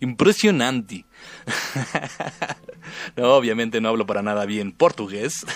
Impresionante. 0.00 1.04
no, 3.16 3.34
obviamente 3.34 3.80
no 3.80 3.88
hablo 3.88 4.06
para 4.06 4.22
nada 4.22 4.44
bien 4.46 4.72
portugués. 4.72 5.46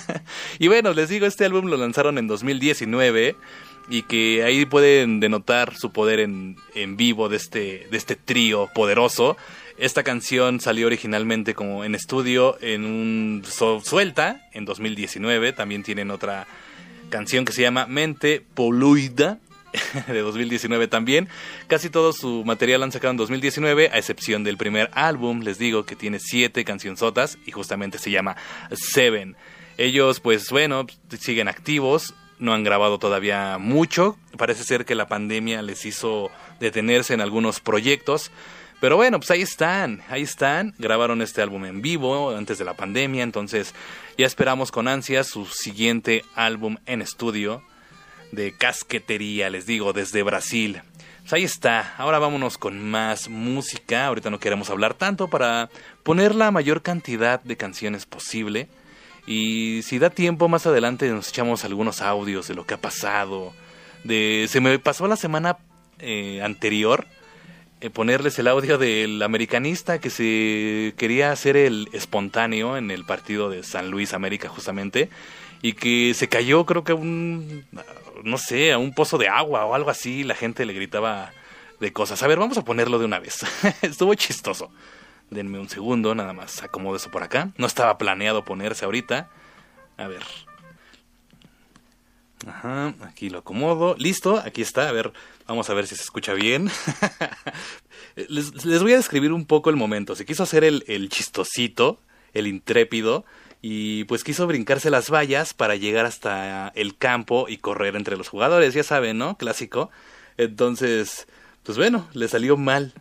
y 0.58 0.68
bueno, 0.68 0.92
les 0.92 1.08
digo, 1.08 1.26
este 1.26 1.44
álbum 1.44 1.66
lo 1.66 1.76
lanzaron 1.76 2.18
en 2.18 2.28
2019 2.28 3.36
y 3.90 4.02
que 4.02 4.44
ahí 4.44 4.66
pueden 4.66 5.18
denotar 5.20 5.74
su 5.76 5.90
poder 5.90 6.20
en, 6.20 6.56
en 6.74 6.96
vivo 6.96 7.28
de 7.28 7.36
este, 7.36 7.88
de 7.90 7.96
este 7.96 8.14
trío 8.16 8.68
poderoso. 8.74 9.36
Esta 9.78 10.02
canción 10.02 10.60
salió 10.60 10.86
originalmente 10.86 11.54
como 11.54 11.84
en 11.84 11.94
estudio 11.94 12.56
en 12.60 12.84
un 12.84 13.42
suelta 13.82 14.48
en 14.52 14.64
2019. 14.64 15.52
También 15.52 15.82
tienen 15.82 16.10
otra 16.10 16.46
canción 17.10 17.44
que 17.44 17.52
se 17.52 17.62
llama 17.62 17.86
Mente 17.86 18.44
Poluida 18.54 19.38
de 20.06 20.20
2019 20.20 20.88
también. 20.88 21.28
Casi 21.66 21.90
todo 21.90 22.12
su 22.12 22.44
material 22.44 22.82
han 22.82 22.92
sacado 22.92 23.10
en 23.10 23.16
2019, 23.16 23.90
a 23.92 23.98
excepción 23.98 24.44
del 24.44 24.56
primer 24.56 24.90
álbum, 24.92 25.40
les 25.40 25.58
digo 25.58 25.84
que 25.84 25.96
tiene 25.96 26.18
siete 26.20 26.64
cancionzotas 26.64 27.38
y 27.46 27.50
justamente 27.50 27.98
se 27.98 28.10
llama 28.10 28.36
Seven. 28.72 29.36
Ellos, 29.76 30.20
pues 30.20 30.50
bueno, 30.50 30.86
siguen 31.18 31.48
activos, 31.48 32.14
no 32.38 32.52
han 32.52 32.64
grabado 32.64 32.98
todavía 32.98 33.58
mucho. 33.58 34.16
Parece 34.36 34.64
ser 34.64 34.84
que 34.84 34.94
la 34.94 35.08
pandemia 35.08 35.62
les 35.62 35.84
hizo 35.84 36.30
detenerse 36.60 37.14
en 37.14 37.20
algunos 37.20 37.60
proyectos. 37.60 38.30
Pero 38.80 38.96
bueno, 38.96 39.18
pues 39.18 39.30
ahí 39.32 39.42
están, 39.42 40.02
ahí 40.08 40.22
están. 40.22 40.74
Grabaron 40.78 41.20
este 41.20 41.42
álbum 41.42 41.64
en 41.64 41.82
vivo 41.82 42.30
antes 42.36 42.58
de 42.58 42.64
la 42.64 42.74
pandemia, 42.74 43.24
entonces 43.24 43.74
ya 44.16 44.26
esperamos 44.26 44.70
con 44.70 44.86
ansias 44.86 45.26
su 45.26 45.46
siguiente 45.46 46.24
álbum 46.36 46.76
en 46.86 47.02
estudio 47.02 47.62
de 48.32 48.52
casquetería, 48.52 49.50
les 49.50 49.66
digo, 49.66 49.92
desde 49.92 50.22
Brasil. 50.22 50.82
Pues 51.20 51.32
ahí 51.32 51.44
está, 51.44 51.94
ahora 51.98 52.18
vámonos 52.18 52.56
con 52.56 52.90
más 52.90 53.28
música, 53.28 54.06
ahorita 54.06 54.30
no 54.30 54.40
queremos 54.40 54.70
hablar 54.70 54.94
tanto 54.94 55.28
para 55.28 55.68
poner 56.02 56.34
la 56.34 56.50
mayor 56.50 56.82
cantidad 56.82 57.42
de 57.42 57.56
canciones 57.56 58.06
posible. 58.06 58.68
Y 59.26 59.82
si 59.82 59.98
da 59.98 60.08
tiempo 60.08 60.48
más 60.48 60.66
adelante 60.66 61.08
nos 61.10 61.28
echamos 61.28 61.64
algunos 61.64 62.00
audios 62.00 62.48
de 62.48 62.54
lo 62.54 62.64
que 62.64 62.74
ha 62.74 62.80
pasado. 62.80 63.52
De 64.04 64.46
se 64.48 64.60
me 64.60 64.78
pasó 64.78 65.06
la 65.06 65.16
semana 65.16 65.58
eh, 65.98 66.40
anterior 66.42 67.06
eh, 67.80 67.90
ponerles 67.90 68.36
el 68.40 68.48
audio 68.48 68.76
del 68.76 69.22
americanista 69.22 70.00
que 70.00 70.10
se 70.10 70.94
quería 70.96 71.30
hacer 71.30 71.56
el 71.56 71.88
espontáneo 71.92 72.76
en 72.76 72.90
el 72.90 73.04
partido 73.04 73.50
de 73.50 73.62
San 73.62 73.88
Luis 73.88 74.14
América 74.14 74.48
justamente 74.48 75.10
y 75.62 75.74
que 75.74 76.12
se 76.14 76.28
cayó 76.28 76.66
creo 76.66 76.82
que 76.82 76.92
un 76.92 77.64
no 78.24 78.38
sé, 78.38 78.72
a 78.72 78.78
un 78.78 78.92
pozo 78.92 79.18
de 79.18 79.28
agua 79.28 79.64
o 79.64 79.74
algo 79.74 79.90
así, 79.90 80.24
la 80.24 80.34
gente 80.34 80.64
le 80.66 80.72
gritaba 80.72 81.32
de 81.80 81.92
cosas. 81.92 82.22
A 82.22 82.26
ver, 82.26 82.38
vamos 82.38 82.58
a 82.58 82.64
ponerlo 82.64 82.98
de 82.98 83.04
una 83.04 83.18
vez. 83.18 83.44
Estuvo 83.82 84.14
chistoso. 84.14 84.70
Denme 85.30 85.58
un 85.58 85.68
segundo, 85.68 86.14
nada 86.14 86.32
más 86.32 86.62
acomodo 86.62 86.96
eso 86.96 87.10
por 87.10 87.22
acá. 87.22 87.50
No 87.56 87.66
estaba 87.66 87.98
planeado 87.98 88.44
ponerse 88.44 88.84
ahorita. 88.84 89.28
A 89.96 90.08
ver. 90.08 90.22
Ajá, 92.46 92.94
aquí 93.02 93.28
lo 93.28 93.38
acomodo. 93.38 93.94
Listo, 93.98 94.38
aquí 94.38 94.62
está. 94.62 94.88
A 94.88 94.92
ver, 94.92 95.12
vamos 95.46 95.68
a 95.68 95.74
ver 95.74 95.86
si 95.86 95.96
se 95.96 96.02
escucha 96.02 96.32
bien. 96.32 96.70
les, 98.16 98.64
les, 98.64 98.82
voy 98.82 98.92
a 98.92 98.96
describir 98.96 99.32
un 99.32 99.44
poco 99.44 99.70
el 99.70 99.76
momento. 99.76 100.14
Se 100.14 100.24
quiso 100.24 100.44
hacer 100.44 100.64
el, 100.64 100.84
el 100.86 101.08
chistosito, 101.10 102.00
el 102.32 102.46
intrépido 102.46 103.24
y 103.60 104.04
pues 104.04 104.24
quiso 104.24 104.46
brincarse 104.46 104.90
las 104.90 105.10
vallas 105.10 105.54
para 105.54 105.76
llegar 105.76 106.06
hasta 106.06 106.72
el 106.74 106.96
campo 106.96 107.46
y 107.48 107.58
correr 107.58 107.96
entre 107.96 108.16
los 108.16 108.28
jugadores, 108.28 108.74
ya 108.74 108.82
saben, 108.82 109.18
¿no? 109.18 109.36
Clásico. 109.36 109.90
Entonces, 110.36 111.26
pues 111.64 111.76
bueno, 111.76 112.06
le 112.12 112.28
salió 112.28 112.56
mal. 112.56 112.92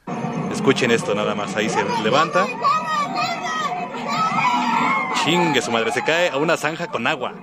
Escuchen 0.51 0.91
esto 0.91 1.13
nada 1.13 1.35
más, 1.35 1.55
ahí 1.55 1.69
se 1.69 1.83
levanta. 2.03 2.45
Chingue 5.23 5.61
su 5.61 5.71
madre, 5.71 5.91
se 5.91 6.03
cae 6.03 6.29
a 6.29 6.37
una 6.37 6.57
zanja 6.57 6.87
con 6.87 7.05
agua. 7.05 7.33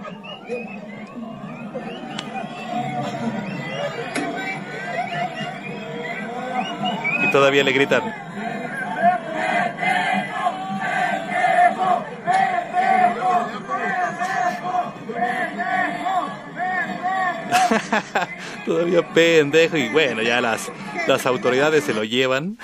Y 7.22 7.30
todavía 7.30 7.62
le 7.62 7.72
gritan, 7.72 8.23
Todavía 18.66 19.12
pendejo 19.12 19.76
y 19.76 19.88
bueno, 19.88 20.22
ya 20.22 20.40
las, 20.40 20.70
las 21.06 21.26
autoridades 21.26 21.84
se 21.84 21.94
lo 21.94 22.04
llevan 22.04 22.58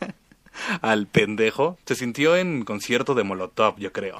al 0.80 1.06
pendejo. 1.06 1.78
Se 1.86 1.94
sintió 1.94 2.36
en 2.36 2.64
concierto 2.64 3.14
de 3.14 3.24
Molotov, 3.24 3.78
yo 3.78 3.92
creo. 3.92 4.16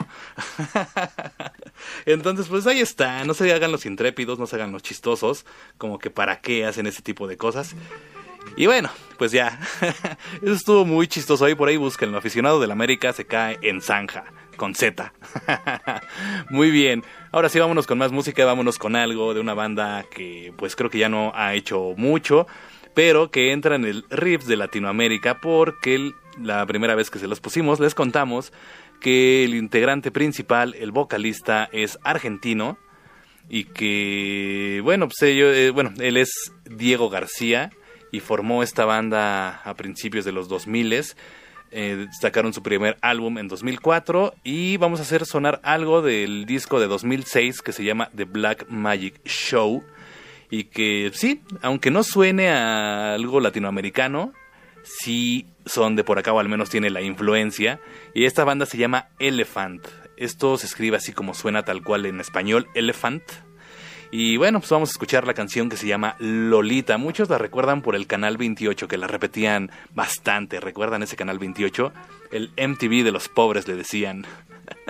Entonces, 2.06 2.48
pues 2.48 2.66
ahí 2.66 2.80
está. 2.80 3.24
No 3.24 3.34
se 3.34 3.52
hagan 3.52 3.72
los 3.72 3.86
intrépidos, 3.86 4.38
no 4.38 4.46
se 4.46 4.56
hagan 4.56 4.72
los 4.72 4.82
chistosos. 4.82 5.44
Como 5.78 5.98
que 5.98 6.10
para 6.10 6.40
qué 6.40 6.66
hacen 6.66 6.86
ese 6.86 7.02
tipo 7.02 7.26
de 7.26 7.36
cosas. 7.36 7.74
Y 8.56 8.66
bueno, 8.66 8.90
pues 9.18 9.32
ya. 9.32 9.58
Eso 10.42 10.52
estuvo 10.52 10.84
muy 10.84 11.06
chistoso. 11.06 11.44
Ahí 11.44 11.54
por 11.54 11.68
ahí 11.68 11.76
busquen. 11.76 12.10
El 12.10 12.16
aficionado 12.16 12.60
del 12.60 12.70
América 12.70 13.12
se 13.12 13.24
cae 13.24 13.58
en 13.62 13.80
zanja. 13.80 14.24
Con 14.56 14.74
Z. 14.74 15.12
muy 16.50 16.70
bien. 16.70 17.02
Ahora 17.32 17.48
sí, 17.48 17.58
vámonos 17.58 17.86
con 17.86 17.96
más 17.96 18.12
música. 18.12 18.44
Vámonos 18.44 18.78
con 18.78 18.94
algo 18.94 19.32
de 19.32 19.40
una 19.40 19.54
banda 19.54 20.04
que 20.14 20.52
pues 20.58 20.76
creo 20.76 20.90
que 20.90 20.98
ya 20.98 21.08
no 21.08 21.32
ha 21.34 21.54
hecho 21.54 21.94
mucho. 21.96 22.46
Pero 22.92 23.30
que 23.30 23.52
entra 23.52 23.74
en 23.76 23.86
el 23.86 24.04
riff 24.10 24.44
de 24.44 24.56
Latinoamérica. 24.56 25.40
Porque 25.40 26.12
la 26.38 26.66
primera 26.66 26.94
vez 26.94 27.08
que 27.08 27.18
se 27.18 27.26
los 27.26 27.40
pusimos 27.40 27.80
les 27.80 27.94
contamos 27.94 28.52
que 29.00 29.44
el 29.44 29.54
integrante 29.54 30.10
principal, 30.10 30.74
el 30.78 30.92
vocalista, 30.92 31.70
es 31.72 31.98
argentino 32.04 32.78
y 33.48 33.64
que 33.64 34.80
bueno 34.84 35.08
pues 35.08 35.22
eh, 35.22 35.70
bueno 35.74 35.92
él 35.98 36.16
es 36.16 36.52
Diego 36.64 37.10
García 37.10 37.70
y 38.12 38.20
formó 38.20 38.62
esta 38.62 38.84
banda 38.84 39.62
a 39.64 39.74
principios 39.74 40.24
de 40.24 40.30
los 40.30 40.48
2000 40.48 40.92
eh, 41.72 42.06
sacaron 42.20 42.52
su 42.52 42.62
primer 42.62 42.98
álbum 43.00 43.38
en 43.38 43.48
2004 43.48 44.34
y 44.44 44.76
vamos 44.76 45.00
a 45.00 45.04
hacer 45.04 45.24
sonar 45.24 45.60
algo 45.62 46.02
del 46.02 46.44
disco 46.44 46.78
de 46.78 46.86
2006 46.86 47.62
que 47.62 47.72
se 47.72 47.84
llama 47.84 48.10
The 48.14 48.24
Black 48.24 48.66
Magic 48.68 49.24
Show. 49.24 49.82
Y 50.50 50.64
que 50.64 51.10
sí, 51.14 51.40
aunque 51.62 51.90
no 51.90 52.02
suene 52.02 52.50
a 52.50 53.14
algo 53.14 53.40
latinoamericano, 53.40 54.34
sí 54.82 55.46
son 55.64 55.96
de 55.96 56.04
por 56.04 56.18
acá 56.18 56.32
o 56.32 56.40
al 56.40 56.50
menos 56.50 56.68
tiene 56.68 56.90
la 56.90 57.00
influencia. 57.00 57.80
Y 58.14 58.26
esta 58.26 58.44
banda 58.44 58.66
se 58.66 58.76
llama 58.76 59.08
Elephant. 59.18 59.86
Esto 60.18 60.58
se 60.58 60.66
escribe 60.66 60.98
así 60.98 61.12
como 61.12 61.32
suena 61.32 61.64
tal 61.64 61.82
cual 61.82 62.04
en 62.04 62.20
español, 62.20 62.68
Elephant 62.74 63.22
y 64.14 64.36
bueno, 64.36 64.60
pues 64.60 64.70
vamos 64.70 64.90
a 64.90 64.92
escuchar 64.92 65.26
la 65.26 65.32
canción 65.32 65.70
que 65.70 65.78
se 65.78 65.86
llama 65.86 66.16
Lolita. 66.18 66.98
Muchos 66.98 67.30
la 67.30 67.38
recuerdan 67.38 67.80
por 67.80 67.96
el 67.96 68.06
canal 68.06 68.36
28, 68.36 68.86
que 68.86 68.98
la 68.98 69.06
repetían 69.06 69.70
bastante. 69.94 70.60
¿Recuerdan 70.60 71.02
ese 71.02 71.16
canal 71.16 71.38
28? 71.38 71.90
El 72.30 72.50
MTV 72.50 73.04
de 73.04 73.10
los 73.10 73.30
pobres 73.30 73.66
le 73.66 73.74
decían. 73.74 74.26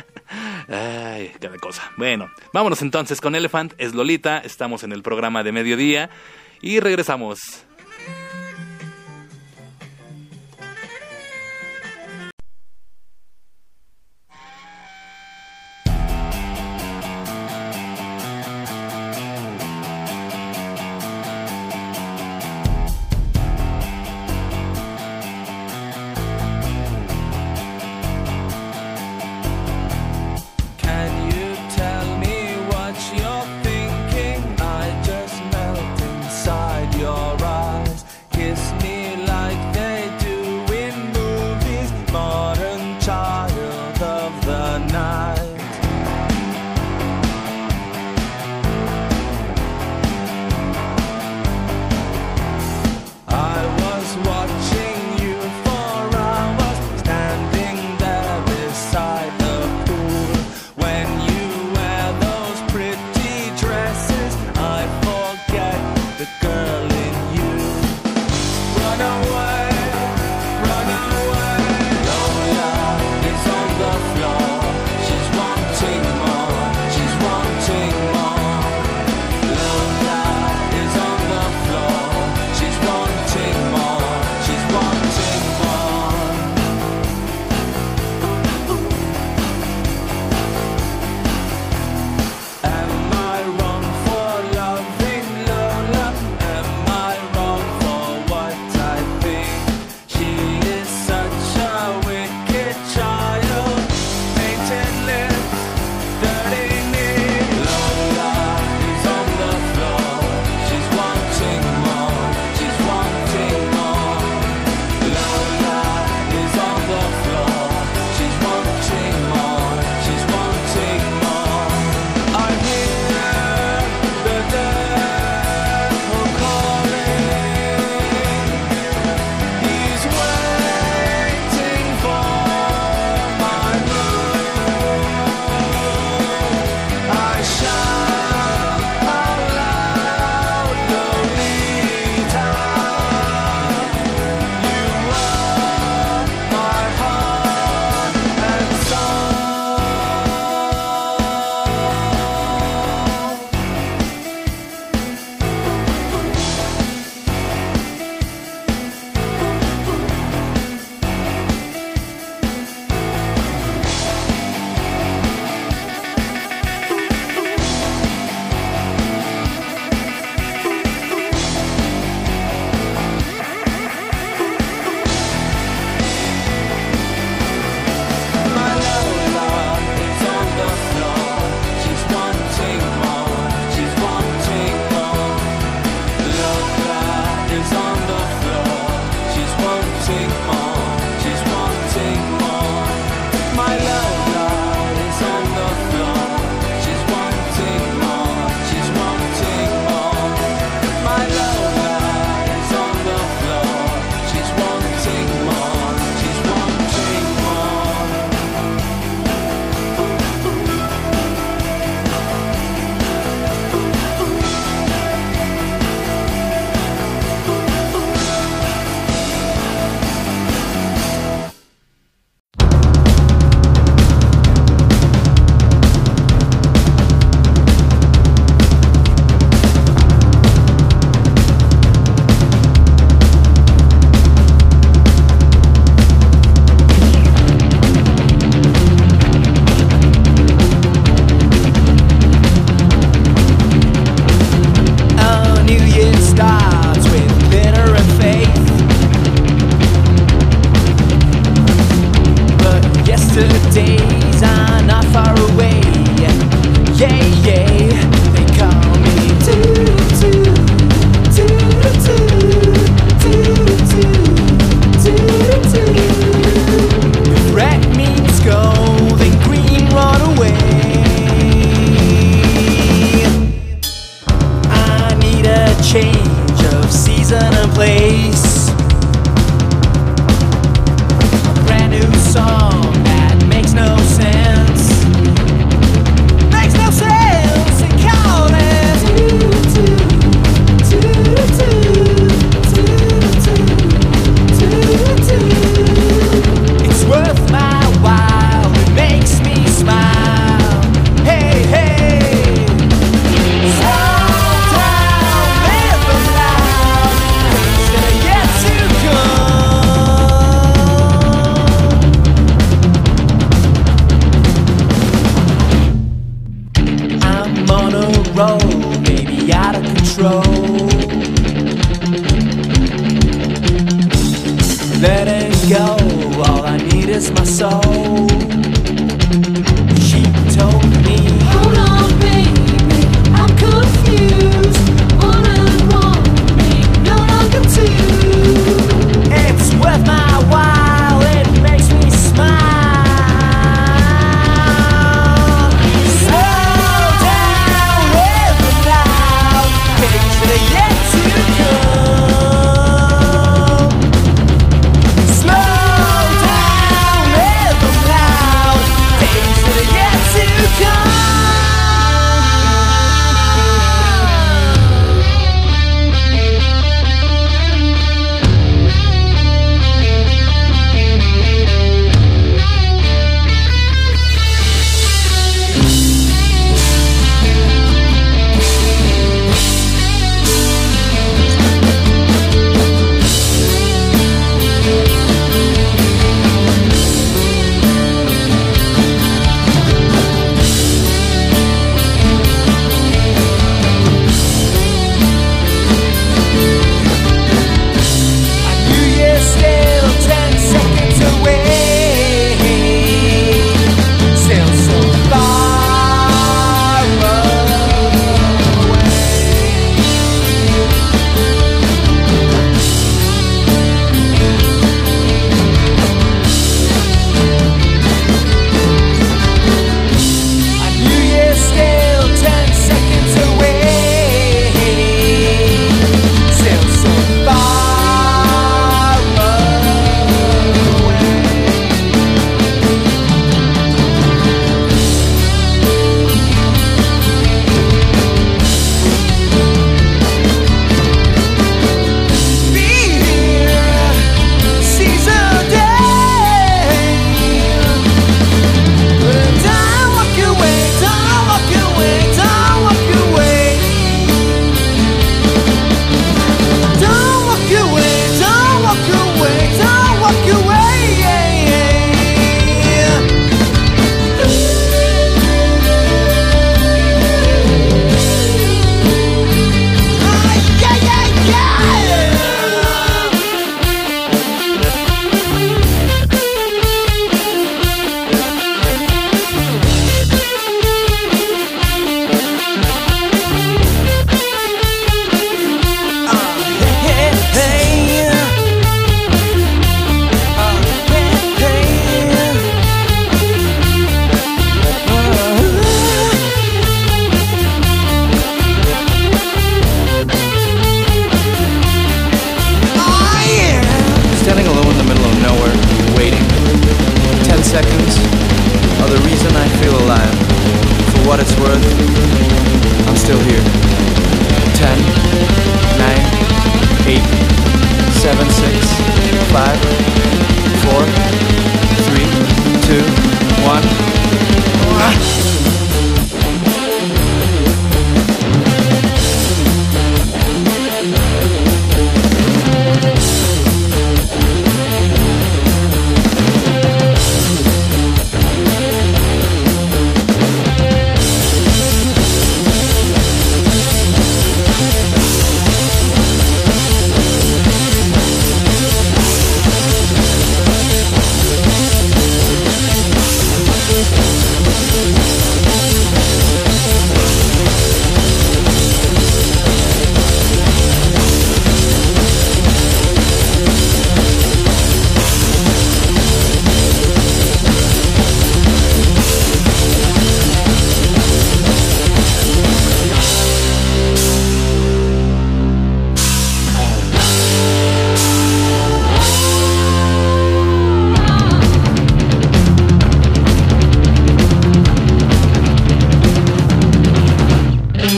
Ay, 0.69 1.31
cada 1.41 1.57
cosa. 1.59 1.89
Bueno, 1.97 2.33
vámonos 2.53 2.83
entonces 2.83 3.21
con 3.21 3.37
Elephant. 3.37 3.75
Es 3.79 3.95
Lolita. 3.95 4.39
Estamos 4.39 4.83
en 4.83 4.91
el 4.91 5.05
programa 5.05 5.45
de 5.45 5.53
mediodía. 5.53 6.11
Y 6.61 6.81
regresamos. 6.81 7.65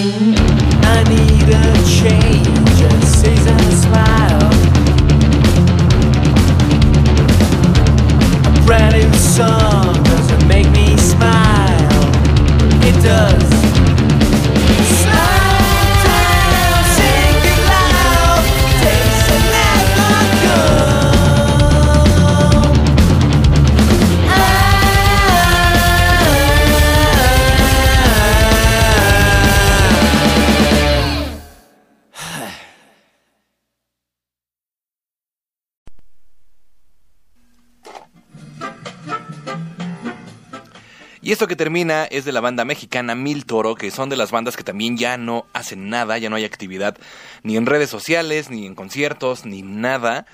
Mm-hmm. 0.05 0.34
Esto 41.45 41.49
que 41.51 41.57
termina 41.57 42.05
es 42.05 42.25
de 42.25 42.33
la 42.33 42.41
banda 42.41 42.65
mexicana 42.65 43.15
Mil 43.15 43.45
Toro, 43.45 43.75
que 43.75 43.91
son 43.91 44.09
de 44.09 44.17
las 44.17 44.31
bandas 44.31 44.57
que 44.57 44.65
también 44.65 44.97
ya 44.97 45.19
no 45.19 45.45
hacen 45.53 45.91
nada, 45.91 46.17
ya 46.17 46.31
no 46.31 46.37
hay 46.37 46.47
actividad 46.47 46.97
ni 47.43 47.59
en 47.59 47.67
redes 47.67 47.91
sociales, 47.91 48.49
ni 48.49 48.65
en 48.65 48.75
conciertos, 48.75 49.45
ni 49.45 49.61
nada. 49.61 50.25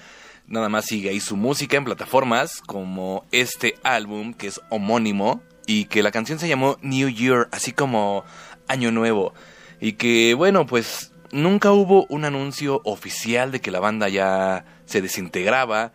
Nada 0.47 0.69
más 0.69 0.85
sigue 0.85 1.11
ahí 1.11 1.19
su 1.19 1.37
música 1.37 1.77
en 1.77 1.85
plataformas 1.85 2.61
como 2.61 3.27
este 3.33 3.75
álbum 3.83 4.35
que 4.35 4.47
es 4.47 4.61
homónimo 4.69 5.43
y 5.67 5.87
que 5.87 6.05
la 6.05 6.13
canción 6.13 6.39
se 6.39 6.47
llamó 6.47 6.77
New 6.81 7.09
Year, 7.09 7.49
así 7.51 7.73
como 7.73 8.23
Año 8.69 8.93
Nuevo. 8.93 9.35
Y 9.81 9.95
que 9.95 10.35
bueno, 10.35 10.65
pues 10.65 11.11
nunca 11.33 11.73
hubo 11.73 12.07
un 12.09 12.25
anuncio 12.25 12.83
oficial 12.85 13.51
de 13.51 13.61
que 13.61 13.73
la 13.73 13.81
banda 13.81 14.09
ya 14.09 14.65
se 14.85 15.03
desintegraba. 15.03 15.93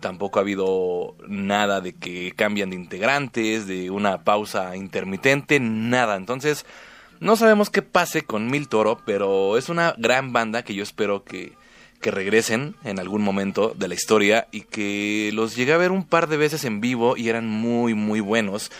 Tampoco 0.00 0.38
ha 0.38 0.42
habido 0.42 1.16
nada 1.28 1.80
de 1.80 1.94
que 1.94 2.32
cambian 2.36 2.70
de 2.70 2.76
integrantes, 2.76 3.66
de 3.66 3.90
una 3.90 4.24
pausa 4.24 4.76
intermitente, 4.76 5.60
nada. 5.60 6.16
Entonces, 6.16 6.66
no 7.20 7.36
sabemos 7.36 7.70
qué 7.70 7.82
pase 7.82 8.22
con 8.22 8.50
Mil 8.50 8.68
Toro, 8.68 9.00
pero 9.04 9.56
es 9.56 9.68
una 9.68 9.94
gran 9.96 10.32
banda 10.32 10.62
que 10.62 10.74
yo 10.74 10.82
espero 10.82 11.24
que, 11.24 11.52
que 12.00 12.10
regresen 12.10 12.76
en 12.84 12.98
algún 12.98 13.22
momento 13.22 13.74
de 13.76 13.88
la 13.88 13.94
historia 13.94 14.48
y 14.52 14.62
que 14.62 15.30
los 15.32 15.56
llegué 15.56 15.72
a 15.72 15.78
ver 15.78 15.92
un 15.92 16.04
par 16.04 16.28
de 16.28 16.36
veces 16.36 16.64
en 16.64 16.80
vivo 16.80 17.16
y 17.16 17.28
eran 17.28 17.48
muy, 17.48 17.94
muy 17.94 18.20
buenos. 18.20 18.70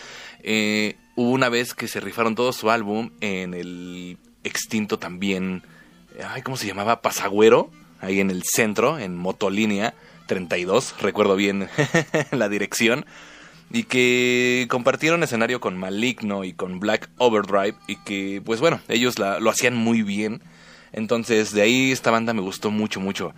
Eh, 0.43 0.95
hubo 1.15 1.31
una 1.31 1.49
vez 1.49 1.73
que 1.73 1.87
se 1.87 1.99
rifaron 1.99 2.35
todo 2.35 2.53
su 2.53 2.69
álbum 2.69 3.09
en 3.21 3.53
el 3.53 4.17
extinto 4.43 4.99
también, 4.99 5.63
ay, 6.29 6.41
¿cómo 6.41 6.57
se 6.57 6.67
llamaba? 6.67 7.01
Pasagüero, 7.01 7.71
ahí 7.99 8.19
en 8.19 8.29
el 8.29 8.43
centro, 8.43 8.99
en 8.99 9.15
Motolínea 9.17 9.95
32, 10.27 10.95
recuerdo 11.01 11.35
bien 11.35 11.69
la 12.31 12.49
dirección. 12.49 13.05
Y 13.69 13.83
que 13.83 14.65
compartieron 14.69 15.23
escenario 15.23 15.59
con 15.59 15.77
Maligno 15.77 16.43
y 16.43 16.53
con 16.53 16.79
Black 16.79 17.09
Overdrive. 17.17 17.75
Y 17.87 17.97
que, 17.97 18.41
pues 18.45 18.61
bueno, 18.61 18.79
ellos 18.87 19.17
lo 19.17 19.49
hacían 19.49 19.75
muy 19.75 20.03
bien. 20.03 20.41
Entonces, 20.93 21.51
de 21.51 21.63
ahí 21.63 21.91
esta 21.91 22.11
banda 22.11 22.33
me 22.33 22.41
gustó 22.41 22.71
mucho, 22.71 22.99
mucho. 22.99 23.33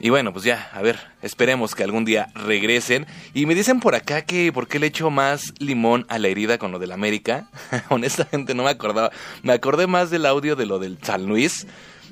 Y 0.00 0.10
bueno, 0.10 0.32
pues 0.32 0.44
ya, 0.44 0.70
a 0.72 0.80
ver, 0.80 1.00
esperemos 1.22 1.74
que 1.74 1.82
algún 1.82 2.04
día 2.04 2.28
regresen. 2.34 3.06
Y 3.34 3.46
me 3.46 3.54
dicen 3.54 3.80
por 3.80 3.96
acá 3.96 4.22
que 4.22 4.52
por 4.52 4.68
qué 4.68 4.78
le 4.78 4.86
echo 4.86 5.10
más 5.10 5.52
limón 5.58 6.06
a 6.08 6.18
la 6.18 6.28
herida 6.28 6.56
con 6.56 6.70
lo 6.70 6.78
del 6.78 6.92
América. 6.92 7.48
Honestamente 7.88 8.54
no 8.54 8.62
me 8.62 8.70
acordaba. 8.70 9.10
Me 9.42 9.52
acordé 9.52 9.86
más 9.86 10.10
del 10.10 10.26
audio 10.26 10.54
de 10.54 10.66
lo 10.66 10.78
del 10.78 10.98
San 11.02 11.26
Luis. 11.26 11.66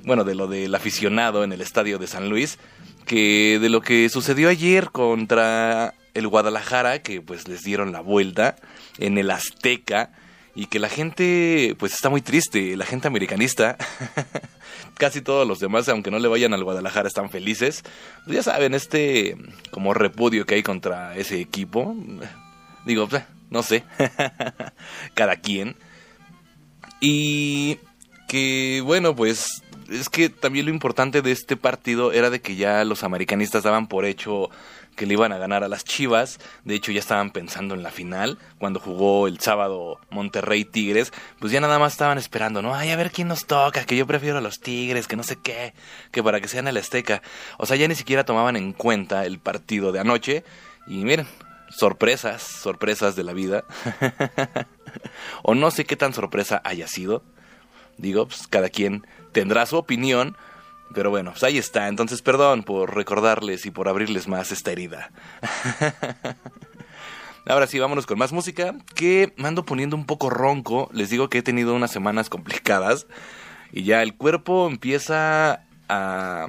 Bueno, 0.05 0.25
de 0.25 0.35
lo 0.35 0.49
del 0.49 0.75
aficionado 0.75 1.45
en 1.45 1.53
el 1.53 1.61
estadio 1.61 1.99
de 1.99 2.09
San 2.09 2.29
Luis. 2.29 2.59
Que 3.07 3.59
de 3.61 3.69
lo 3.69 3.81
que 3.81 4.09
sucedió 4.09 4.49
ayer 4.49 4.91
contra 4.91 5.95
el 6.15 6.29
Guadalajara, 6.29 7.03
que 7.03 7.21
pues 7.21 7.49
les 7.49 7.63
dieron 7.63 7.93
la 7.93 8.01
vuelta 8.01 8.57
en 8.99 9.19
el 9.19 9.31
Azteca. 9.31 10.11
Y 10.55 10.67
que 10.67 10.79
la 10.79 10.89
gente, 10.89 11.77
pues 11.79 11.93
está 11.93 12.09
muy 12.09 12.23
triste, 12.23 12.77
la 12.77 12.87
gente 12.87 13.09
americanista. 13.09 13.77
Casi 14.97 15.21
todos 15.21 15.47
los 15.47 15.59
demás, 15.59 15.87
aunque 15.91 16.11
no 16.11 16.19
le 16.19 16.29
vayan 16.29 16.55
al 16.55 16.65
Guadalajara, 16.65 17.09
están 17.09 17.29
felices. 17.29 17.85
Pues 18.25 18.37
ya 18.37 18.43
saben, 18.43 18.73
este 18.73 19.37
como 19.71 19.93
repudio 19.93 20.47
que 20.47 20.55
hay 20.55 20.63
contra 20.63 21.15
ese 21.17 21.41
equipo. 21.41 21.95
Digo, 22.87 23.07
pues, 23.07 23.25
no 23.51 23.63
sé. 23.63 23.85
Cada 25.15 25.37
quien. 25.37 25.77
Y 27.01 27.79
que 28.29 28.83
bueno, 28.85 29.15
pues 29.15 29.63
es 29.91 30.09
que 30.09 30.29
también 30.29 30.67
lo 30.67 30.73
importante 30.73 31.23
de 31.23 31.33
este 31.33 31.57
partido 31.57 32.13
era 32.13 32.31
de 32.31 32.41
que 32.41 32.57
ya 32.57 32.85
los 32.85 33.05
americanistas 33.05 33.63
daban 33.63 33.87
por 33.87 34.05
hecho 34.05 34.51
que 34.97 35.07
le 35.07 35.13
iban 35.13 35.33
a 35.33 35.39
ganar 35.39 35.63
a 35.63 35.69
las 35.69 35.85
Chivas. 35.85 36.41
De 36.65 36.75
hecho, 36.75 36.91
ya 36.91 37.01
estaban 37.01 37.31
pensando 37.31 37.75
en 37.75 37.83
la 37.83 37.91
final. 37.91 38.39
Cuando 38.59 38.81
jugó 38.81 39.29
el 39.29 39.39
sábado 39.39 40.01
Monterrey 40.11 40.65
Tigres, 40.65 41.13
pues 41.39 41.53
ya 41.53 41.61
nada 41.61 41.79
más 41.79 41.93
estaban 41.93 42.19
esperando, 42.19 42.63
¿no? 42.63 42.75
Ay, 42.75 42.91
a 42.91 42.97
ver 42.97 43.13
quién 43.13 43.29
nos 43.29 43.47
toca, 43.47 43.85
que 43.85 43.97
yo 43.97 44.07
prefiero 44.07 44.39
a 44.39 44.41
los 44.41 44.61
Tigres, 44.61 45.07
que 45.07 45.17
no 45.17 45.23
sé 45.23 45.37
qué, 45.37 45.75
que 46.11 46.23
para 46.23 46.41
que 46.41 46.49
sean 46.49 46.67
el 46.67 46.79
Azteca. 46.79 47.23
O 47.59 47.67
sea, 47.67 47.77
ya 47.77 47.87
ni 47.87 47.95
siquiera 47.95 48.25
tomaban 48.25 48.57
en 48.57 48.73
cuenta 48.73 49.27
el 49.27 49.39
partido 49.39 49.93
de 49.93 50.01
anoche. 50.01 50.45
Y 50.87 51.05
miren, 51.05 51.27
sorpresas, 51.69 52.43
sorpresas 52.43 53.17
de 53.17 53.25
la 53.25 53.35
vida. 53.35 53.65
o 55.43 55.55
no 55.55 55.71
sé 55.71 55.85
qué 55.85 55.97
tan 55.97 56.15
sorpresa 56.15 56.63
haya 56.65 56.89
sido. 56.89 57.23
Digo, 57.99 58.27
pues 58.27 58.47
cada 58.47 58.69
quien 58.69 59.07
tendrá 59.37 59.67
su 59.67 59.77
opinión. 59.77 60.35
Pero 60.95 61.11
bueno, 61.11 61.33
pues 61.33 61.45
ahí 61.45 61.59
está. 61.59 61.89
Entonces, 61.89 62.23
perdón 62.23 62.63
por 62.63 62.95
recordarles 62.95 63.67
y 63.67 63.71
por 63.71 63.87
abrirles 63.87 64.29
más 64.29 64.51
esta 64.51 64.73
herida. 64.73 65.11
Ahora 67.47 67.67
sí, 67.67 67.79
vámonos 67.79 68.07
con 68.07 68.19
más 68.19 68.33
música. 68.33 68.75
Que 68.95 69.35
me 69.37 69.49
ando 69.49 69.67
poniendo 69.67 69.95
un 69.95 70.07
poco 70.07 70.31
ronco. 70.31 70.89
Les 70.95 71.11
digo 71.11 71.29
que 71.29 71.39
he 71.39 71.43
tenido 71.43 71.75
unas 71.75 71.91
semanas 71.91 72.31
complicadas. 72.31 73.07
Y 73.73 73.83
ya 73.83 74.03
el 74.03 74.15
cuerpo 74.15 74.67
empieza 74.69 75.67
a, 75.91 76.49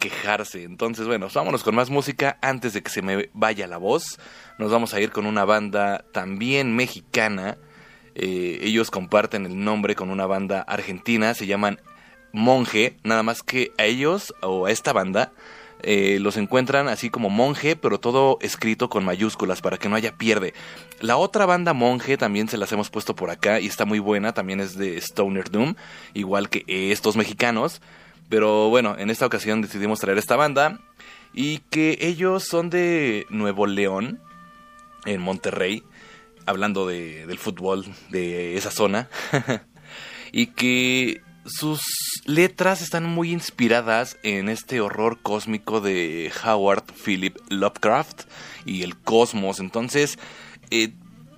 quejarse. 0.00 0.64
Entonces, 0.64 1.06
bueno, 1.06 1.26
pues 1.26 1.34
vámonos 1.34 1.62
con 1.62 1.76
más 1.76 1.88
música 1.88 2.36
antes 2.42 2.72
de 2.72 2.82
que 2.82 2.90
se 2.90 3.00
me 3.00 3.30
vaya 3.32 3.68
la 3.68 3.76
voz. 3.76 4.18
Nos 4.58 4.72
vamos 4.72 4.92
a 4.92 5.00
ir 5.00 5.12
con 5.12 5.24
una 5.24 5.44
banda 5.44 6.04
también 6.12 6.74
mexicana. 6.74 7.58
Eh, 8.16 8.58
ellos 8.62 8.90
comparten 8.90 9.46
el 9.46 9.62
nombre 9.62 9.94
con 9.94 10.10
una 10.10 10.26
banda 10.26 10.62
argentina. 10.62 11.32
Se 11.34 11.46
llaman 11.46 11.80
Monje. 12.32 12.96
Nada 13.04 13.22
más 13.22 13.42
que 13.42 13.72
a 13.78 13.84
ellos 13.84 14.34
o 14.42 14.66
a 14.66 14.70
esta 14.70 14.92
banda 14.92 15.32
eh, 15.82 16.18
los 16.20 16.36
encuentran 16.36 16.88
así 16.88 17.08
como 17.08 17.30
monje, 17.30 17.76
pero 17.76 18.00
todo 18.00 18.38
escrito 18.40 18.88
con 18.88 19.04
mayúsculas 19.04 19.60
para 19.60 19.78
que 19.78 19.88
no 19.88 19.96
haya 19.96 20.16
pierde. 20.16 20.54
La 21.00 21.16
otra 21.16 21.46
banda 21.46 21.72
monje 21.72 22.16
también 22.16 22.48
se 22.48 22.58
las 22.58 22.72
hemos 22.72 22.90
puesto 22.90 23.14
por 23.14 23.30
acá 23.30 23.60
y 23.60 23.66
está 23.66 23.84
muy 23.84 24.00
buena, 24.00 24.32
también 24.32 24.60
es 24.60 24.76
de 24.76 24.96
Stoner 24.98 25.50
Doom, 25.50 25.76
igual 26.14 26.48
que 26.48 26.64
estos 26.66 27.16
mexicanos. 27.16 27.80
Pero 28.28 28.68
bueno, 28.68 28.96
en 28.98 29.10
esta 29.10 29.26
ocasión 29.26 29.62
decidimos 29.62 30.00
traer 30.00 30.18
esta 30.18 30.36
banda 30.36 30.80
y 31.32 31.58
que 31.70 31.98
ellos 32.00 32.44
son 32.44 32.70
de 32.70 33.26
Nuevo 33.30 33.66
León, 33.66 34.20
en 35.06 35.20
Monterrey, 35.20 35.84
hablando 36.44 36.86
de, 36.86 37.26
del 37.26 37.38
fútbol 37.38 37.86
de 38.10 38.56
esa 38.56 38.70
zona. 38.70 39.08
y 40.32 40.48
que 40.48 41.22
sus 41.48 41.80
letras 42.24 42.82
están 42.82 43.04
muy 43.04 43.32
inspiradas 43.32 44.16
en 44.22 44.48
este 44.48 44.80
horror 44.80 45.18
cósmico 45.22 45.80
de 45.80 46.30
Howard 46.44 46.84
Philip 47.04 47.36
Lovecraft 47.48 48.22
y 48.64 48.82
el 48.82 48.96
cosmos. 48.96 49.60
Entonces, 49.60 50.18
eh, 50.70 50.92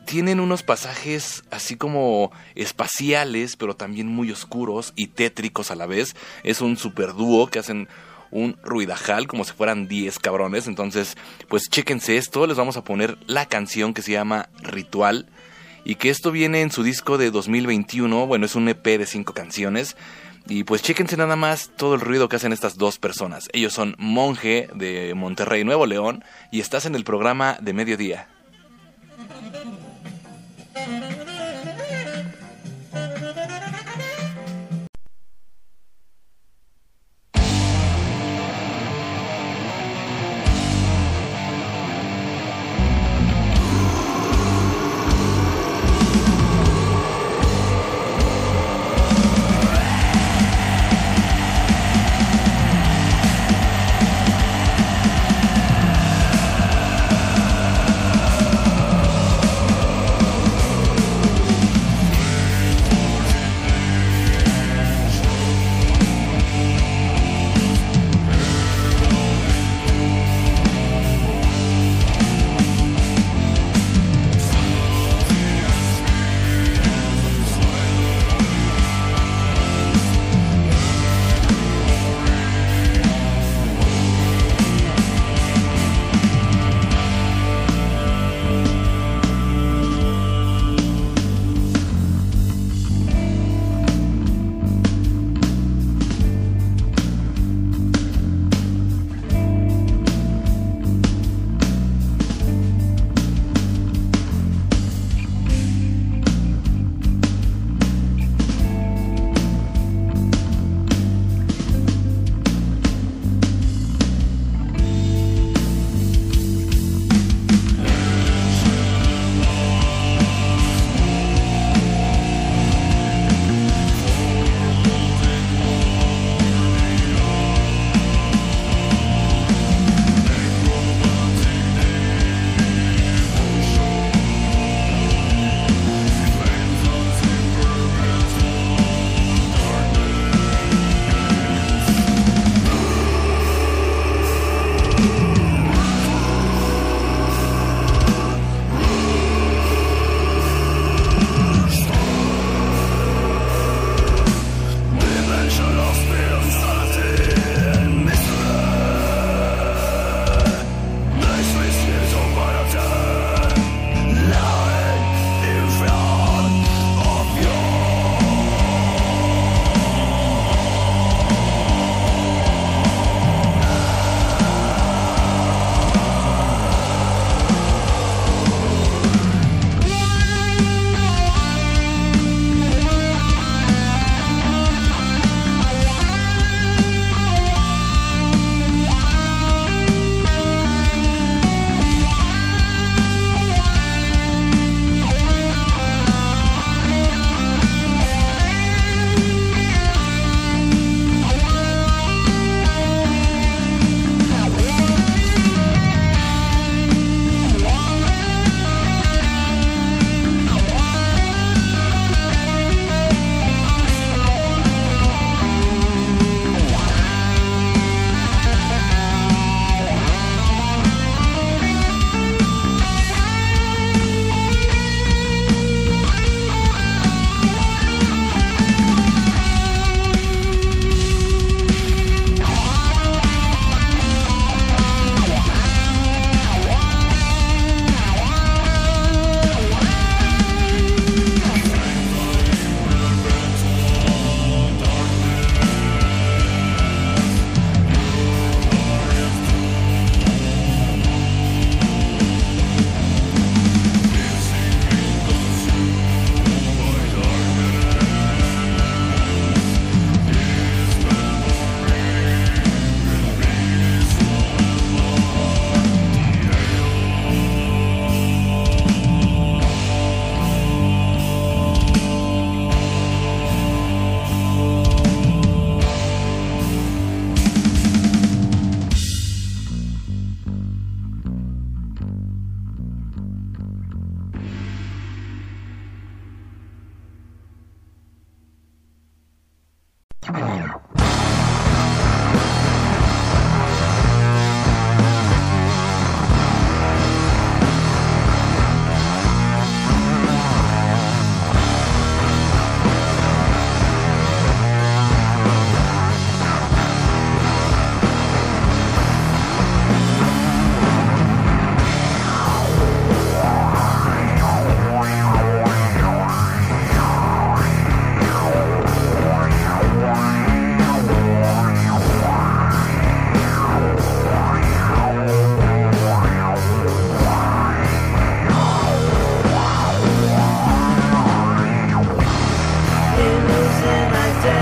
tienen 0.07 0.41
unos 0.41 0.63
pasajes 0.63 1.45
así 1.51 1.77
como 1.77 2.33
espaciales, 2.55 3.57
pero 3.57 3.77
también 3.77 4.09
muy 4.09 4.31
oscuros 4.33 4.93
y 4.97 5.09
tétricos 5.09 5.71
a 5.71 5.77
la 5.77 5.87
vez. 5.87 6.17
Es 6.43 6.61
un 6.61 6.77
super 6.77 7.15
dúo 7.15 7.47
que 7.47 7.61
hacen 7.61 7.89
un 8.31 8.57
ruidajal 8.63 9.27
como 9.27 9.45
si 9.45 9.53
fueran 9.53 9.89
10 9.89 10.19
cabrones. 10.19 10.67
Entonces, 10.67 11.17
pues 11.49 11.69
chéquense 11.69 12.17
esto. 12.17 12.47
Les 12.47 12.57
vamos 12.57 12.77
a 12.77 12.85
poner 12.85 13.19
la 13.27 13.47
canción 13.47 13.95
que 13.95 14.03
se 14.03 14.13
llama 14.13 14.49
Ritual. 14.63 15.29
Y 15.85 15.95
que 15.97 16.11
esto 16.11 16.31
viene 16.31 16.61
en 16.61 16.71
su 16.71 16.83
disco 16.83 17.19
de 17.19 17.31
2021. 17.31 18.27
Bueno, 18.27 18.47
es 18.47 18.55
un 18.55 18.69
EP 18.69 18.85
de 18.85 19.07
5 19.07 19.33
canciones. 19.33 19.97
Y 20.47 20.65
pues 20.65 20.83
chéquense 20.83 21.17
nada 21.17 21.37
más 21.37 21.71
todo 21.77 21.95
el 21.95 22.01
ruido 22.01 22.29
que 22.29 22.37
hacen 22.37 22.53
estas 22.53 22.77
dos 22.77 22.99
personas. 22.99 23.49
Ellos 23.53 23.73
son 23.73 23.95
Monje 23.99 24.69
de 24.75 25.15
Monterrey, 25.15 25.65
Nuevo 25.65 25.87
León. 25.87 26.25
Y 26.51 26.61
estás 26.61 26.87
en 26.87 26.95
el 26.95 27.05
programa 27.05 27.57
de 27.61 27.73
mediodía. 27.73 28.29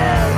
well. 0.09 0.38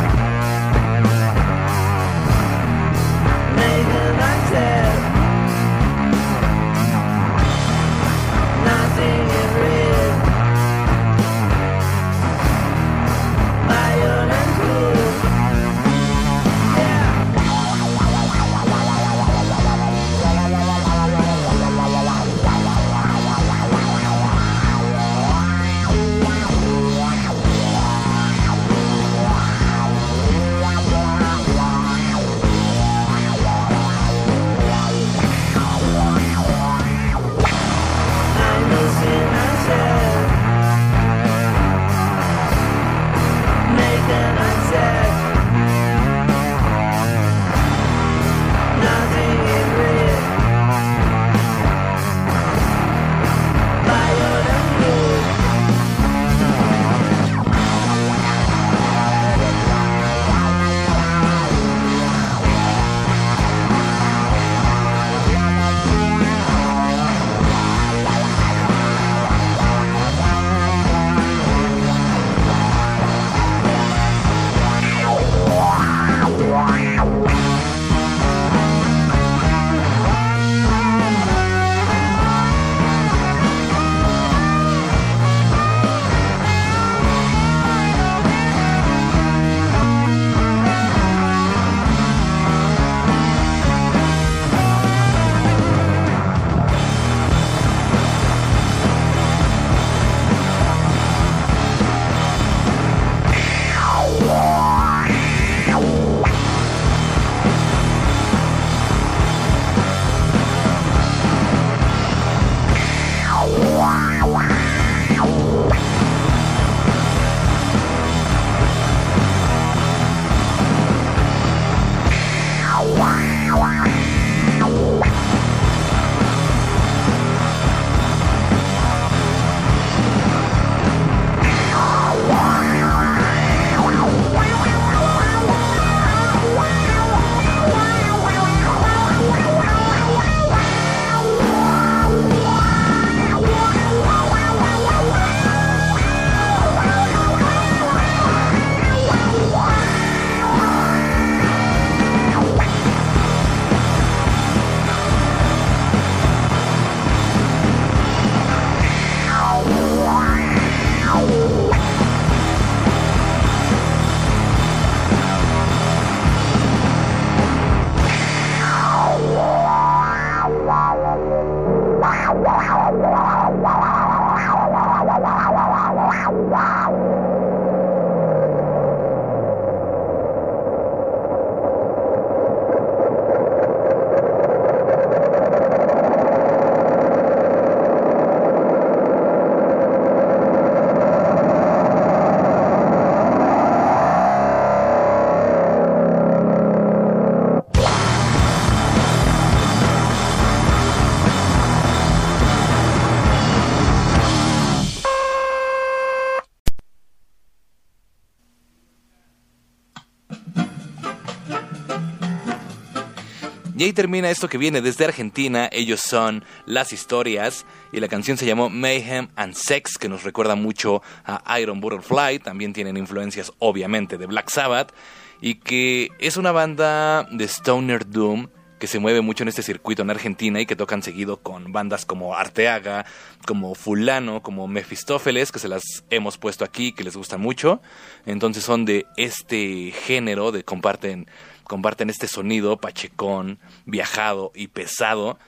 Y 213.81 213.85
ahí 213.85 213.95
termina 213.95 214.29
esto 214.29 214.47
que 214.47 214.59
viene 214.59 214.83
desde 214.83 215.07
Argentina. 215.07 215.67
Ellos 215.73 216.01
son 216.01 216.45
Las 216.67 216.93
Historias. 216.93 217.65
Y 217.93 218.01
la 218.01 218.09
canción 218.09 218.37
se 218.37 218.45
llamó 218.45 218.69
Mayhem 218.69 219.29
and 219.37 219.55
Sex, 219.55 219.97
que 219.97 220.11
nos 220.11 220.23
recuerda 220.23 220.55
mucho 220.55 221.01
a 221.25 221.59
Iron 221.59 221.81
Butterfly. 221.81 222.41
También 222.41 222.75
tienen 222.75 222.99
influencias, 222.99 223.55
obviamente, 223.59 224.19
de 224.19 224.27
Black 224.27 224.51
Sabbath. 224.51 224.93
Y 225.41 225.55
que 225.55 226.11
es 226.19 226.37
una 226.37 226.53
banda 226.53 227.27
de 227.31 227.45
Stoner 227.45 228.07
Doom 228.07 228.49
que 228.81 228.89
se 228.89 228.99
mueve 228.99 229.21
mucho 229.21 229.45
en 229.45 229.49
este 229.49 229.63
circuito 229.63 230.03
en 230.03 230.11
Argentina 230.11 230.61
y 230.61 230.67
que 230.67 230.75
tocan 230.75 231.03
seguido 231.03 231.37
con 231.37 231.71
bandas 231.71 232.07
como 232.07 232.35
Arteaga, 232.35 233.05
como 233.47 233.77
Fulano, 233.77 234.43
como 234.43 234.67
Mefistófeles, 234.67 235.53
que 235.53 235.59
se 235.61 235.69
las 235.69 235.83
hemos 236.09 236.39
puesto 236.39 236.65
aquí, 236.65 236.93
que 236.93 237.05
les 237.05 237.17
gustan 237.17 237.41
mucho. 237.41 237.81
Entonces 238.27 238.65
son 238.65 238.87
de 238.87 239.07
este 239.17 239.93
género, 239.93 240.51
de 240.51 240.65
comparten, 240.65 241.29
comparten 241.65 242.11
este 242.11 242.27
sonido 242.27 242.79
pachecón, 242.79 243.59
viajado 243.85 244.51
y 244.55 244.69
pesado. 244.69 245.39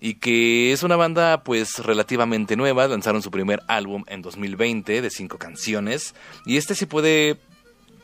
Y 0.00 0.14
que 0.14 0.72
es 0.72 0.82
una 0.82 0.96
banda 0.96 1.42
pues 1.44 1.78
relativamente 1.80 2.56
nueva, 2.56 2.88
lanzaron 2.88 3.20
su 3.20 3.30
primer 3.30 3.60
álbum 3.68 4.04
en 4.06 4.22
2020 4.22 5.02
de 5.02 5.10
cinco 5.10 5.38
canciones. 5.38 6.14
Y 6.46 6.56
este 6.56 6.74
se 6.74 6.86
puede 6.86 7.36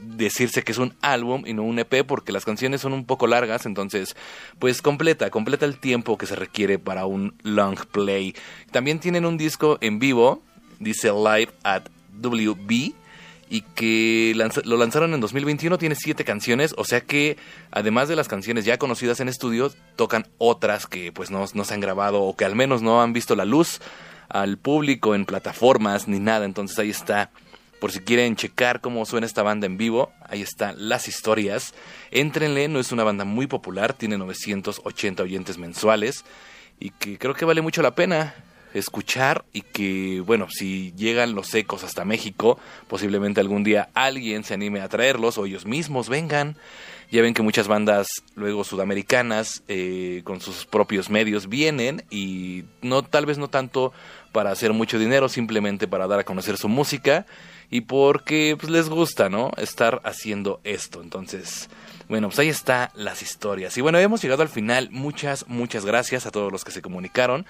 decirse 0.05 0.63
que 0.63 0.73
es 0.73 0.79
un 0.79 0.95
álbum 1.01 1.45
y 1.47 1.55
no 1.55 1.63
un 1.63 1.79
EP 1.79 2.05
porque 2.07 2.33
las 2.33 2.45
canciones 2.45 2.81
son 2.81 2.93
un 2.93 3.05
poco 3.05 3.27
largas, 3.27 3.67
entonces 3.67 4.17
pues 4.59 4.83
completa, 4.83 5.31
completa 5.31 5.65
el 5.67 5.79
tiempo 5.79 6.19
que 6.19 6.27
se 6.27 6.37
requiere 6.37 6.79
para 6.79 7.07
un 7.07 7.35
long 7.43 7.79
play. 7.87 8.35
También 8.71 9.01
tienen 9.01 9.25
un 9.25 9.37
disco 9.37 9.79
en 9.81 9.99
vivo, 9.99 10.43
dice 10.79 11.11
Live 11.13 11.53
at 11.63 11.85
WB 12.21 12.95
y 13.51 13.61
que 13.75 14.35
lo 14.65 14.77
lanzaron 14.77 15.15
en 15.15 15.21
2021, 15.21 15.79
tiene 15.79 15.95
siete 15.95 16.25
canciones, 16.25 16.75
o 16.77 16.85
sea 16.85 17.03
que 17.03 17.37
además 17.71 18.09
de 18.09 18.17
las 18.17 18.29
canciones 18.29 18.65
ya 18.65 18.79
conocidas 18.79 19.21
en 19.21 19.29
estudios, 19.29 19.77
tocan 19.97 20.27
otras 20.39 20.87
que 20.87 21.13
pues 21.13 21.31
no, 21.31 21.45
no 21.53 21.65
se 21.65 21.75
han 21.75 21.81
grabado 21.81 22.23
o 22.23 22.37
que 22.37 22.45
al 22.45 22.57
menos 22.57 22.83
no 22.83 23.03
han 23.03 23.13
visto 23.13 23.37
la 23.37 23.45
luz 23.45 23.81
al 24.29 24.57
público 24.57 25.15
en 25.15 25.27
plataformas 25.27 26.09
ni 26.09 26.19
nada, 26.19 26.45
entonces 26.45 26.79
ahí 26.79 26.91
está 26.91 27.31
por 27.85 27.93
si 27.93 28.01
quieren 28.01 28.35
checar 28.35 28.81
cómo 28.81 29.05
suena 29.05 29.27
esta 29.27 29.43
banda 29.43 29.67
en 29.67 29.77
vivo, 29.77 30.11
ahí 30.27 30.41
están 30.41 30.89
las 30.89 31.07
historias. 31.07 31.75
Éntrenle, 32.11 32.67
no 32.67 32.81
es 32.81 32.93
una 32.93 33.05
banda 33.05 33.27
muy 33.27 33.47
popular, 33.47 33.93
tiene 33.93 34.17
980 34.17 35.23
oyentes 35.23 35.59
mensuales 35.59 36.25
y 36.81 36.93
que 36.93 37.19
creo 37.19 37.35
que 37.35 37.45
vale 37.45 37.61
mucho 37.61 37.83
la 37.83 37.95
pena 37.95 38.37
escuchar 38.73 39.45
y 39.53 39.61
que, 39.61 40.23
bueno, 40.25 40.47
si 40.49 40.95
llegan 40.97 41.35
los 41.35 41.53
ecos 41.53 41.85
hasta 41.85 42.07
México, 42.07 42.59
posiblemente 42.89 43.43
algún 43.43 43.65
día 43.65 43.91
alguien 43.93 44.45
se 44.45 44.55
anime 44.55 44.81
a 44.81 44.89
traerlos 44.89 45.37
o 45.37 45.45
ellos 45.45 45.67
mismos 45.67 46.09
vengan. 46.09 46.57
Ya 47.11 47.21
ven 47.21 47.35
que 47.35 47.43
muchas 47.43 47.69
bandas 47.69 48.07
luego 48.35 48.65
sudamericanas 48.65 49.63
eh, 49.69 50.23
con 50.25 50.41
sus 50.41 50.65
propios 50.65 51.11
medios 51.11 51.51
vienen 51.51 52.03
y 52.09 52.65
no 52.81 53.03
tal 53.03 53.27
vez 53.27 53.37
no 53.37 53.49
tanto 53.49 53.93
para 54.33 54.53
hacer 54.53 54.73
mucho 54.73 54.99
dinero, 54.99 55.29
simplemente 55.29 55.87
para 55.87 56.07
dar 56.07 56.21
a 56.21 56.25
conocer 56.25 56.57
su 56.57 56.71
música 56.71 57.27
y 57.75 57.81
porque 57.81 58.57
pues, 58.57 58.71
les 58.71 58.89
gusta, 58.89 59.29
¿no? 59.29 59.51
Estar 59.57 60.01
haciendo 60.05 60.61
esto. 60.63 61.03
Entonces, 61.03 61.69
bueno, 62.09 62.29
pues 62.29 62.39
ahí 62.39 62.49
está 62.49 62.93
las 62.95 63.21
historias. 63.21 63.77
Y 63.77 63.81
bueno, 63.81 63.99
hemos 63.99 64.23
llegado 64.23 64.43
al 64.43 64.49
final. 64.49 64.91
Muchas, 64.93 65.49
muchas 65.49 65.85
gracias 65.85 66.25
a 66.25 66.31
todos 66.31 66.53
los 66.53 66.63
que 66.63 66.71
se 66.71 66.83
comunicaron. 66.83 67.47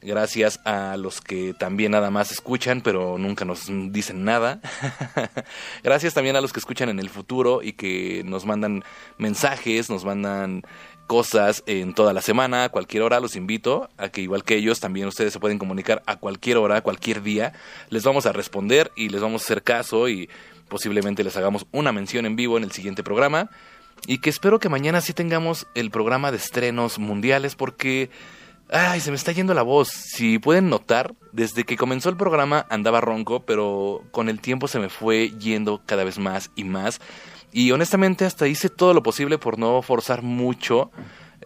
Gracias 0.00 0.58
a 0.64 0.96
los 0.96 1.20
que 1.20 1.54
también 1.54 1.92
nada 1.92 2.10
más 2.10 2.32
escuchan, 2.32 2.80
pero 2.80 3.18
nunca 3.18 3.44
nos 3.44 3.66
dicen 3.92 4.24
nada. 4.24 4.60
Gracias 5.84 6.12
también 6.12 6.34
a 6.34 6.40
los 6.40 6.52
que 6.52 6.58
escuchan 6.58 6.88
en 6.88 6.98
el 6.98 7.08
futuro 7.08 7.62
y 7.62 7.74
que 7.74 8.24
nos 8.24 8.44
mandan 8.44 8.82
mensajes, 9.16 9.90
nos 9.90 10.04
mandan 10.04 10.64
cosas 11.12 11.62
en 11.66 11.92
toda 11.92 12.14
la 12.14 12.22
semana, 12.22 12.64
a 12.64 12.68
cualquier 12.70 13.02
hora. 13.02 13.20
Los 13.20 13.36
invito 13.36 13.90
a 13.98 14.08
que 14.08 14.22
igual 14.22 14.44
que 14.44 14.56
ellos, 14.56 14.80
también 14.80 15.08
ustedes 15.08 15.30
se 15.30 15.40
pueden 15.40 15.58
comunicar 15.58 16.02
a 16.06 16.16
cualquier 16.16 16.56
hora, 16.56 16.80
cualquier 16.80 17.22
día. 17.22 17.52
Les 17.90 18.02
vamos 18.02 18.24
a 18.24 18.32
responder 18.32 18.90
y 18.96 19.10
les 19.10 19.20
vamos 19.20 19.42
a 19.42 19.44
hacer 19.44 19.62
caso 19.62 20.08
y 20.08 20.30
posiblemente 20.70 21.22
les 21.22 21.36
hagamos 21.36 21.66
una 21.70 21.92
mención 21.92 22.24
en 22.24 22.34
vivo 22.34 22.56
en 22.56 22.64
el 22.64 22.72
siguiente 22.72 23.02
programa. 23.02 23.50
Y 24.06 24.22
que 24.22 24.30
espero 24.30 24.58
que 24.58 24.70
mañana 24.70 25.02
sí 25.02 25.12
tengamos 25.12 25.66
el 25.74 25.90
programa 25.90 26.30
de 26.30 26.38
estrenos 26.38 26.98
mundiales 26.98 27.56
porque... 27.56 28.08
Ay, 28.74 29.00
se 29.00 29.10
me 29.10 29.16
está 29.16 29.32
yendo 29.32 29.52
la 29.52 29.60
voz. 29.60 29.88
Si 29.88 30.38
pueden 30.38 30.70
notar, 30.70 31.14
desde 31.32 31.64
que 31.64 31.76
comenzó 31.76 32.08
el 32.08 32.16
programa 32.16 32.64
andaba 32.70 33.02
ronco, 33.02 33.40
pero 33.44 34.02
con 34.12 34.30
el 34.30 34.40
tiempo 34.40 34.66
se 34.66 34.78
me 34.78 34.88
fue 34.88 35.28
yendo 35.38 35.82
cada 35.84 36.04
vez 36.04 36.18
más 36.18 36.50
y 36.56 36.64
más. 36.64 37.02
Y 37.52 37.70
honestamente 37.72 38.24
hasta 38.24 38.48
hice 38.48 38.68
todo 38.68 38.94
lo 38.94 39.02
posible 39.02 39.38
por 39.38 39.58
no 39.58 39.82
forzar 39.82 40.22
mucho 40.22 40.90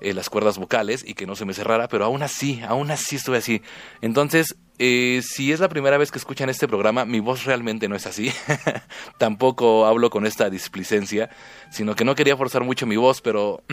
eh, 0.00 0.14
las 0.14 0.28
cuerdas 0.28 0.58
vocales 0.58 1.04
y 1.06 1.14
que 1.14 1.26
no 1.26 1.36
se 1.36 1.44
me 1.44 1.54
cerrara, 1.54 1.88
pero 1.88 2.04
aún 2.04 2.22
así, 2.22 2.62
aún 2.66 2.90
así 2.90 3.16
estuve 3.16 3.38
así. 3.38 3.62
Entonces, 4.02 4.56
eh, 4.78 5.20
si 5.22 5.52
es 5.52 5.60
la 5.60 5.68
primera 5.68 5.96
vez 5.96 6.10
que 6.10 6.18
escuchan 6.18 6.50
este 6.50 6.68
programa, 6.68 7.04
mi 7.04 7.20
voz 7.20 7.44
realmente 7.44 7.88
no 7.88 7.96
es 7.96 8.06
así. 8.06 8.30
Tampoco 9.18 9.86
hablo 9.86 10.10
con 10.10 10.26
esta 10.26 10.50
displicencia, 10.50 11.30
sino 11.70 11.94
que 11.94 12.04
no 12.04 12.14
quería 12.14 12.36
forzar 12.36 12.64
mucho 12.64 12.86
mi 12.86 12.96
voz, 12.96 13.20
pero... 13.20 13.62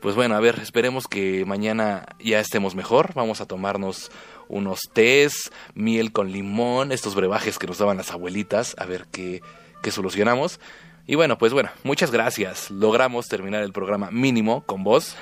Pues 0.00 0.14
bueno, 0.14 0.34
a 0.34 0.40
ver, 0.40 0.58
esperemos 0.62 1.06
que 1.06 1.44
mañana 1.44 2.06
ya 2.18 2.40
estemos 2.40 2.74
mejor. 2.74 3.12
Vamos 3.12 3.42
a 3.42 3.46
tomarnos 3.46 4.10
unos 4.48 4.80
tés, 4.94 5.52
miel 5.74 6.10
con 6.10 6.32
limón, 6.32 6.90
estos 6.90 7.14
brebajes 7.14 7.58
que 7.58 7.66
nos 7.66 7.76
daban 7.76 7.98
las 7.98 8.10
abuelitas, 8.10 8.74
a 8.78 8.86
ver 8.86 9.04
qué, 9.12 9.42
qué 9.82 9.90
solucionamos. 9.90 10.58
Y 11.06 11.14
bueno, 11.14 11.38
pues 11.38 11.52
bueno, 11.52 11.70
muchas 11.82 12.10
gracias. 12.10 12.70
Logramos 12.70 13.28
terminar 13.28 13.62
el 13.62 13.72
programa 13.72 14.10
mínimo 14.10 14.62
con 14.62 14.84
vos. 14.84 15.16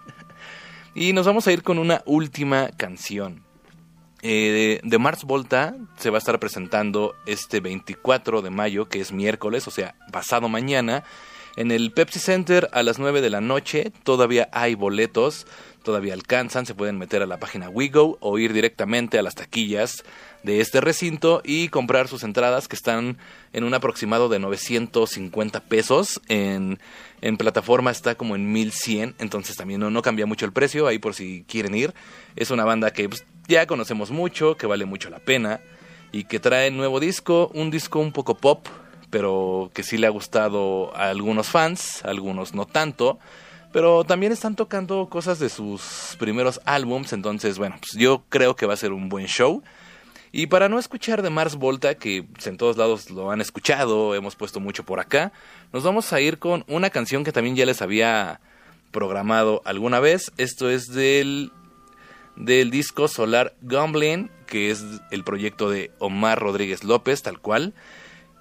y 0.94 1.12
nos 1.12 1.26
vamos 1.26 1.46
a 1.46 1.52
ir 1.52 1.62
con 1.62 1.78
una 1.78 2.02
última 2.06 2.68
canción. 2.76 3.44
Eh, 4.22 4.80
de 4.82 4.98
Mars 4.98 5.24
Volta 5.24 5.76
se 5.98 6.10
va 6.10 6.16
a 6.16 6.20
estar 6.20 6.38
presentando 6.40 7.14
este 7.26 7.60
24 7.60 8.42
de 8.42 8.50
mayo, 8.50 8.88
que 8.88 9.00
es 9.00 9.12
miércoles, 9.12 9.68
o 9.68 9.70
sea, 9.70 9.94
pasado 10.10 10.48
mañana, 10.48 11.04
en 11.56 11.70
el 11.70 11.92
Pepsi 11.92 12.18
Center 12.18 12.68
a 12.72 12.82
las 12.82 12.98
9 12.98 13.20
de 13.20 13.30
la 13.30 13.40
noche. 13.40 13.92
Todavía 14.04 14.48
hay 14.52 14.74
boletos, 14.74 15.46
todavía 15.82 16.14
alcanzan, 16.14 16.66
se 16.66 16.74
pueden 16.74 16.98
meter 16.98 17.22
a 17.22 17.26
la 17.26 17.38
página 17.38 17.68
WeGo 17.68 18.18
o 18.20 18.38
ir 18.38 18.52
directamente 18.52 19.18
a 19.18 19.22
las 19.22 19.34
taquillas 19.34 20.04
de 20.46 20.60
este 20.60 20.80
recinto 20.80 21.42
y 21.44 21.68
comprar 21.68 22.06
sus 22.06 22.22
entradas 22.22 22.68
que 22.68 22.76
están 22.76 23.18
en 23.52 23.64
un 23.64 23.74
aproximado 23.74 24.28
de 24.28 24.38
950 24.38 25.60
pesos. 25.64 26.22
En, 26.28 26.78
en 27.20 27.36
plataforma 27.36 27.90
está 27.90 28.14
como 28.14 28.36
en 28.36 28.52
1100, 28.52 29.16
entonces 29.18 29.56
también 29.56 29.80
no, 29.80 29.90
no 29.90 30.02
cambia 30.02 30.24
mucho 30.24 30.46
el 30.46 30.52
precio, 30.52 30.86
ahí 30.86 31.00
por 31.00 31.14
si 31.14 31.44
quieren 31.48 31.74
ir. 31.74 31.92
Es 32.36 32.52
una 32.52 32.64
banda 32.64 32.92
que 32.92 33.08
pues, 33.08 33.26
ya 33.48 33.66
conocemos 33.66 34.12
mucho, 34.12 34.56
que 34.56 34.66
vale 34.66 34.84
mucho 34.84 35.10
la 35.10 35.18
pena 35.18 35.60
y 36.12 36.24
que 36.24 36.38
trae 36.38 36.70
nuevo 36.70 37.00
disco, 37.00 37.50
un 37.52 37.72
disco 37.72 37.98
un 37.98 38.12
poco 38.12 38.36
pop, 38.36 38.68
pero 39.10 39.72
que 39.74 39.82
sí 39.82 39.98
le 39.98 40.06
ha 40.06 40.10
gustado 40.10 40.96
a 40.96 41.10
algunos 41.10 41.48
fans, 41.48 42.04
algunos 42.04 42.54
no 42.54 42.66
tanto. 42.66 43.18
Pero 43.72 44.04
también 44.04 44.30
están 44.30 44.54
tocando 44.54 45.08
cosas 45.08 45.40
de 45.40 45.48
sus 45.48 46.16
primeros 46.20 46.60
álbums, 46.64 47.12
entonces 47.12 47.58
bueno, 47.58 47.76
pues 47.80 48.00
yo 48.00 48.22
creo 48.28 48.54
que 48.54 48.64
va 48.64 48.74
a 48.74 48.76
ser 48.76 48.92
un 48.92 49.08
buen 49.08 49.26
show. 49.26 49.64
Y 50.38 50.48
para 50.48 50.68
no 50.68 50.78
escuchar 50.78 51.22
de 51.22 51.30
Mars 51.30 51.56
Volta, 51.56 51.94
que 51.94 52.26
en 52.44 52.56
todos 52.58 52.76
lados 52.76 53.08
lo 53.08 53.30
han 53.30 53.40
escuchado, 53.40 54.14
hemos 54.14 54.36
puesto 54.36 54.60
mucho 54.60 54.84
por 54.84 55.00
acá, 55.00 55.32
nos 55.72 55.82
vamos 55.82 56.12
a 56.12 56.20
ir 56.20 56.38
con 56.38 56.62
una 56.68 56.90
canción 56.90 57.24
que 57.24 57.32
también 57.32 57.56
ya 57.56 57.64
les 57.64 57.80
había 57.80 58.42
programado 58.90 59.62
alguna 59.64 59.98
vez. 59.98 60.32
Esto 60.36 60.68
es 60.68 60.88
del, 60.88 61.52
del 62.36 62.70
disco 62.70 63.08
Solar 63.08 63.54
Gambling, 63.62 64.30
que 64.46 64.70
es 64.70 64.84
el 65.10 65.24
proyecto 65.24 65.70
de 65.70 65.90
Omar 66.00 66.38
Rodríguez 66.38 66.84
López, 66.84 67.22
tal 67.22 67.40
cual. 67.40 67.72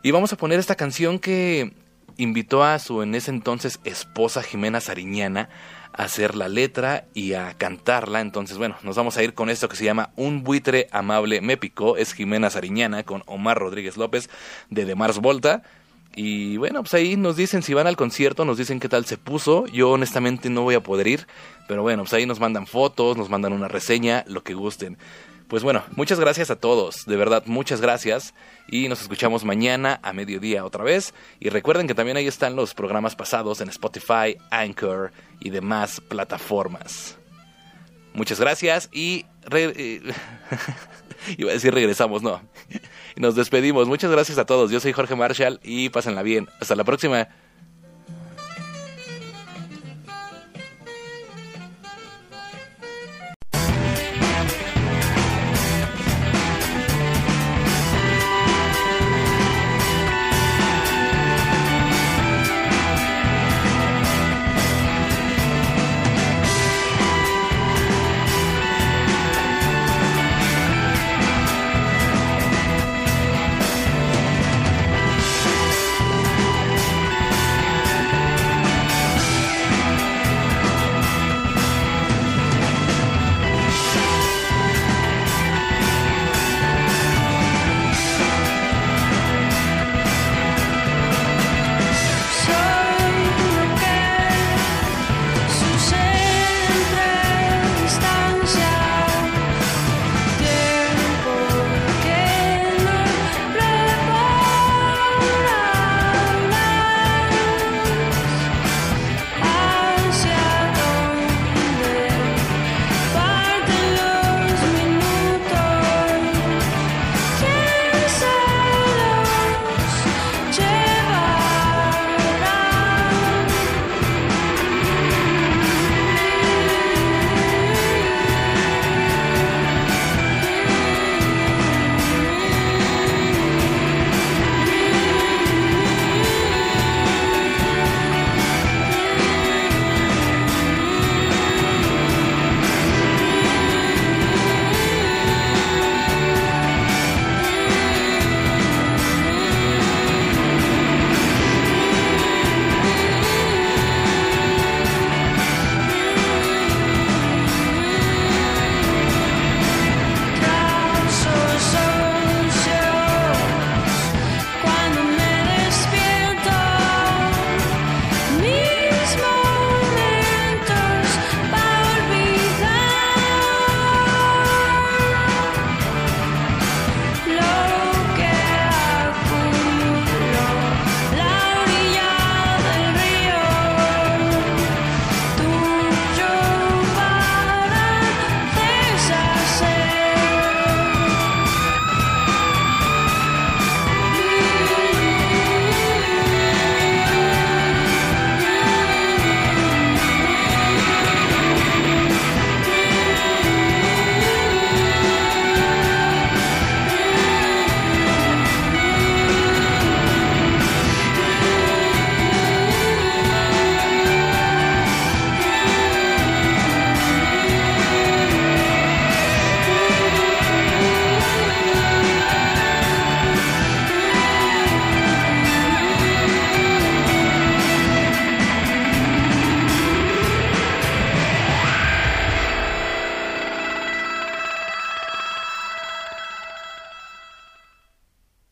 Y 0.04 0.12
vamos 0.12 0.34
a 0.34 0.38
poner 0.38 0.60
esta 0.60 0.76
canción 0.76 1.18
que 1.18 1.72
invitó 2.18 2.64
a 2.64 2.80
su 2.80 3.02
en 3.02 3.16
ese 3.16 3.32
entonces 3.32 3.80
esposa 3.84 4.44
Jimena 4.44 4.82
Sariñana 4.82 5.50
a 5.94 6.04
hacer 6.04 6.36
la 6.36 6.50
letra 6.50 7.06
y 7.14 7.34
a 7.34 7.54
cantarla. 7.54 8.22
Entonces, 8.22 8.58
bueno, 8.58 8.76
nos 8.84 8.96
vamos 8.96 9.18
a 9.18 9.24
ir 9.24 9.34
con 9.34 9.50
esto 9.50 9.70
que 9.70 9.76
se 9.76 9.86
llama 9.86 10.12
Un 10.16 10.44
buitre 10.44 10.88
amable 10.92 11.42
me 11.42 11.58
picó. 11.58 11.98
Es 11.98 12.14
Jimena 12.14 12.50
Sariñana 12.50 13.04
con 13.04 13.24
Omar 13.26 13.58
Rodríguez 13.58 13.98
López 13.98 14.30
de 14.70 14.86
The 14.86 14.96
Mars 14.96 15.20
Volta. 15.20 15.64
Y 16.18 16.56
bueno, 16.56 16.82
pues 16.82 16.94
ahí 16.94 17.18
nos 17.18 17.36
dicen 17.36 17.62
si 17.62 17.74
van 17.74 17.88
al 17.88 17.98
concierto, 17.98 18.46
nos 18.46 18.58
dicen 18.58 18.80
qué 18.80 18.88
tal 18.88 19.06
se 19.06 19.18
puso. 19.18 19.68
Yo 19.68 19.92
honestamente 19.92 20.50
no 20.50 20.62
voy 20.62 20.76
a 20.76 20.84
poder 20.84 21.08
ir, 21.08 21.28
pero 21.68 21.82
bueno, 21.82 22.04
pues 22.04 22.14
ahí 22.14 22.26
nos 22.26 22.40
mandan 22.40 22.68
fotos, 22.68 23.18
nos 23.18 23.30
mandan 23.30 23.52
una 23.52 23.68
reseña, 23.68 24.24
lo 24.28 24.42
que 24.42 24.54
gusten. 24.54 24.98
Pues 25.48 25.62
bueno, 25.62 25.84
muchas 25.96 26.20
gracias 26.20 26.50
a 26.50 26.56
todos, 26.56 27.06
de 27.06 27.16
verdad, 27.18 27.44
muchas 27.46 27.80
gracias. 27.80 28.34
Y 28.68 28.88
nos 28.90 29.02
escuchamos 29.02 29.46
mañana 29.46 30.00
a 30.02 30.12
mediodía 30.12 30.66
otra 30.66 30.84
vez. 30.84 31.14
Y 31.40 31.50
recuerden 31.50 31.86
que 31.88 31.94
también 31.94 32.18
ahí 32.18 32.26
están 32.28 32.56
los 32.56 32.74
programas 32.74 33.16
pasados 33.16 33.62
en 33.62 33.70
Spotify, 33.70 34.38
Anchor 34.50 35.12
y 35.40 35.52
demás 35.52 36.02
plataformas. 36.02 37.18
Muchas 38.14 38.40
gracias 38.40 38.90
y... 38.92 39.26
re- 39.44 39.74
eh, 39.76 40.02
Iba 41.38 41.52
a 41.52 41.54
decir 41.54 41.74
regresamos, 41.74 42.22
no. 42.24 42.42
Nos 43.16 43.36
despedimos. 43.36 43.88
Muchas 43.88 44.12
gracias 44.12 44.38
a 44.38 44.46
todos. 44.46 44.72
Yo 44.72 44.80
soy 44.80 44.94
Jorge 44.94 45.16
Marshall 45.16 45.60
y 45.64 45.90
pásenla 45.90 46.22
bien. 46.24 46.48
Hasta 46.60 46.76
la 46.76 46.84
próxima. 46.84 47.28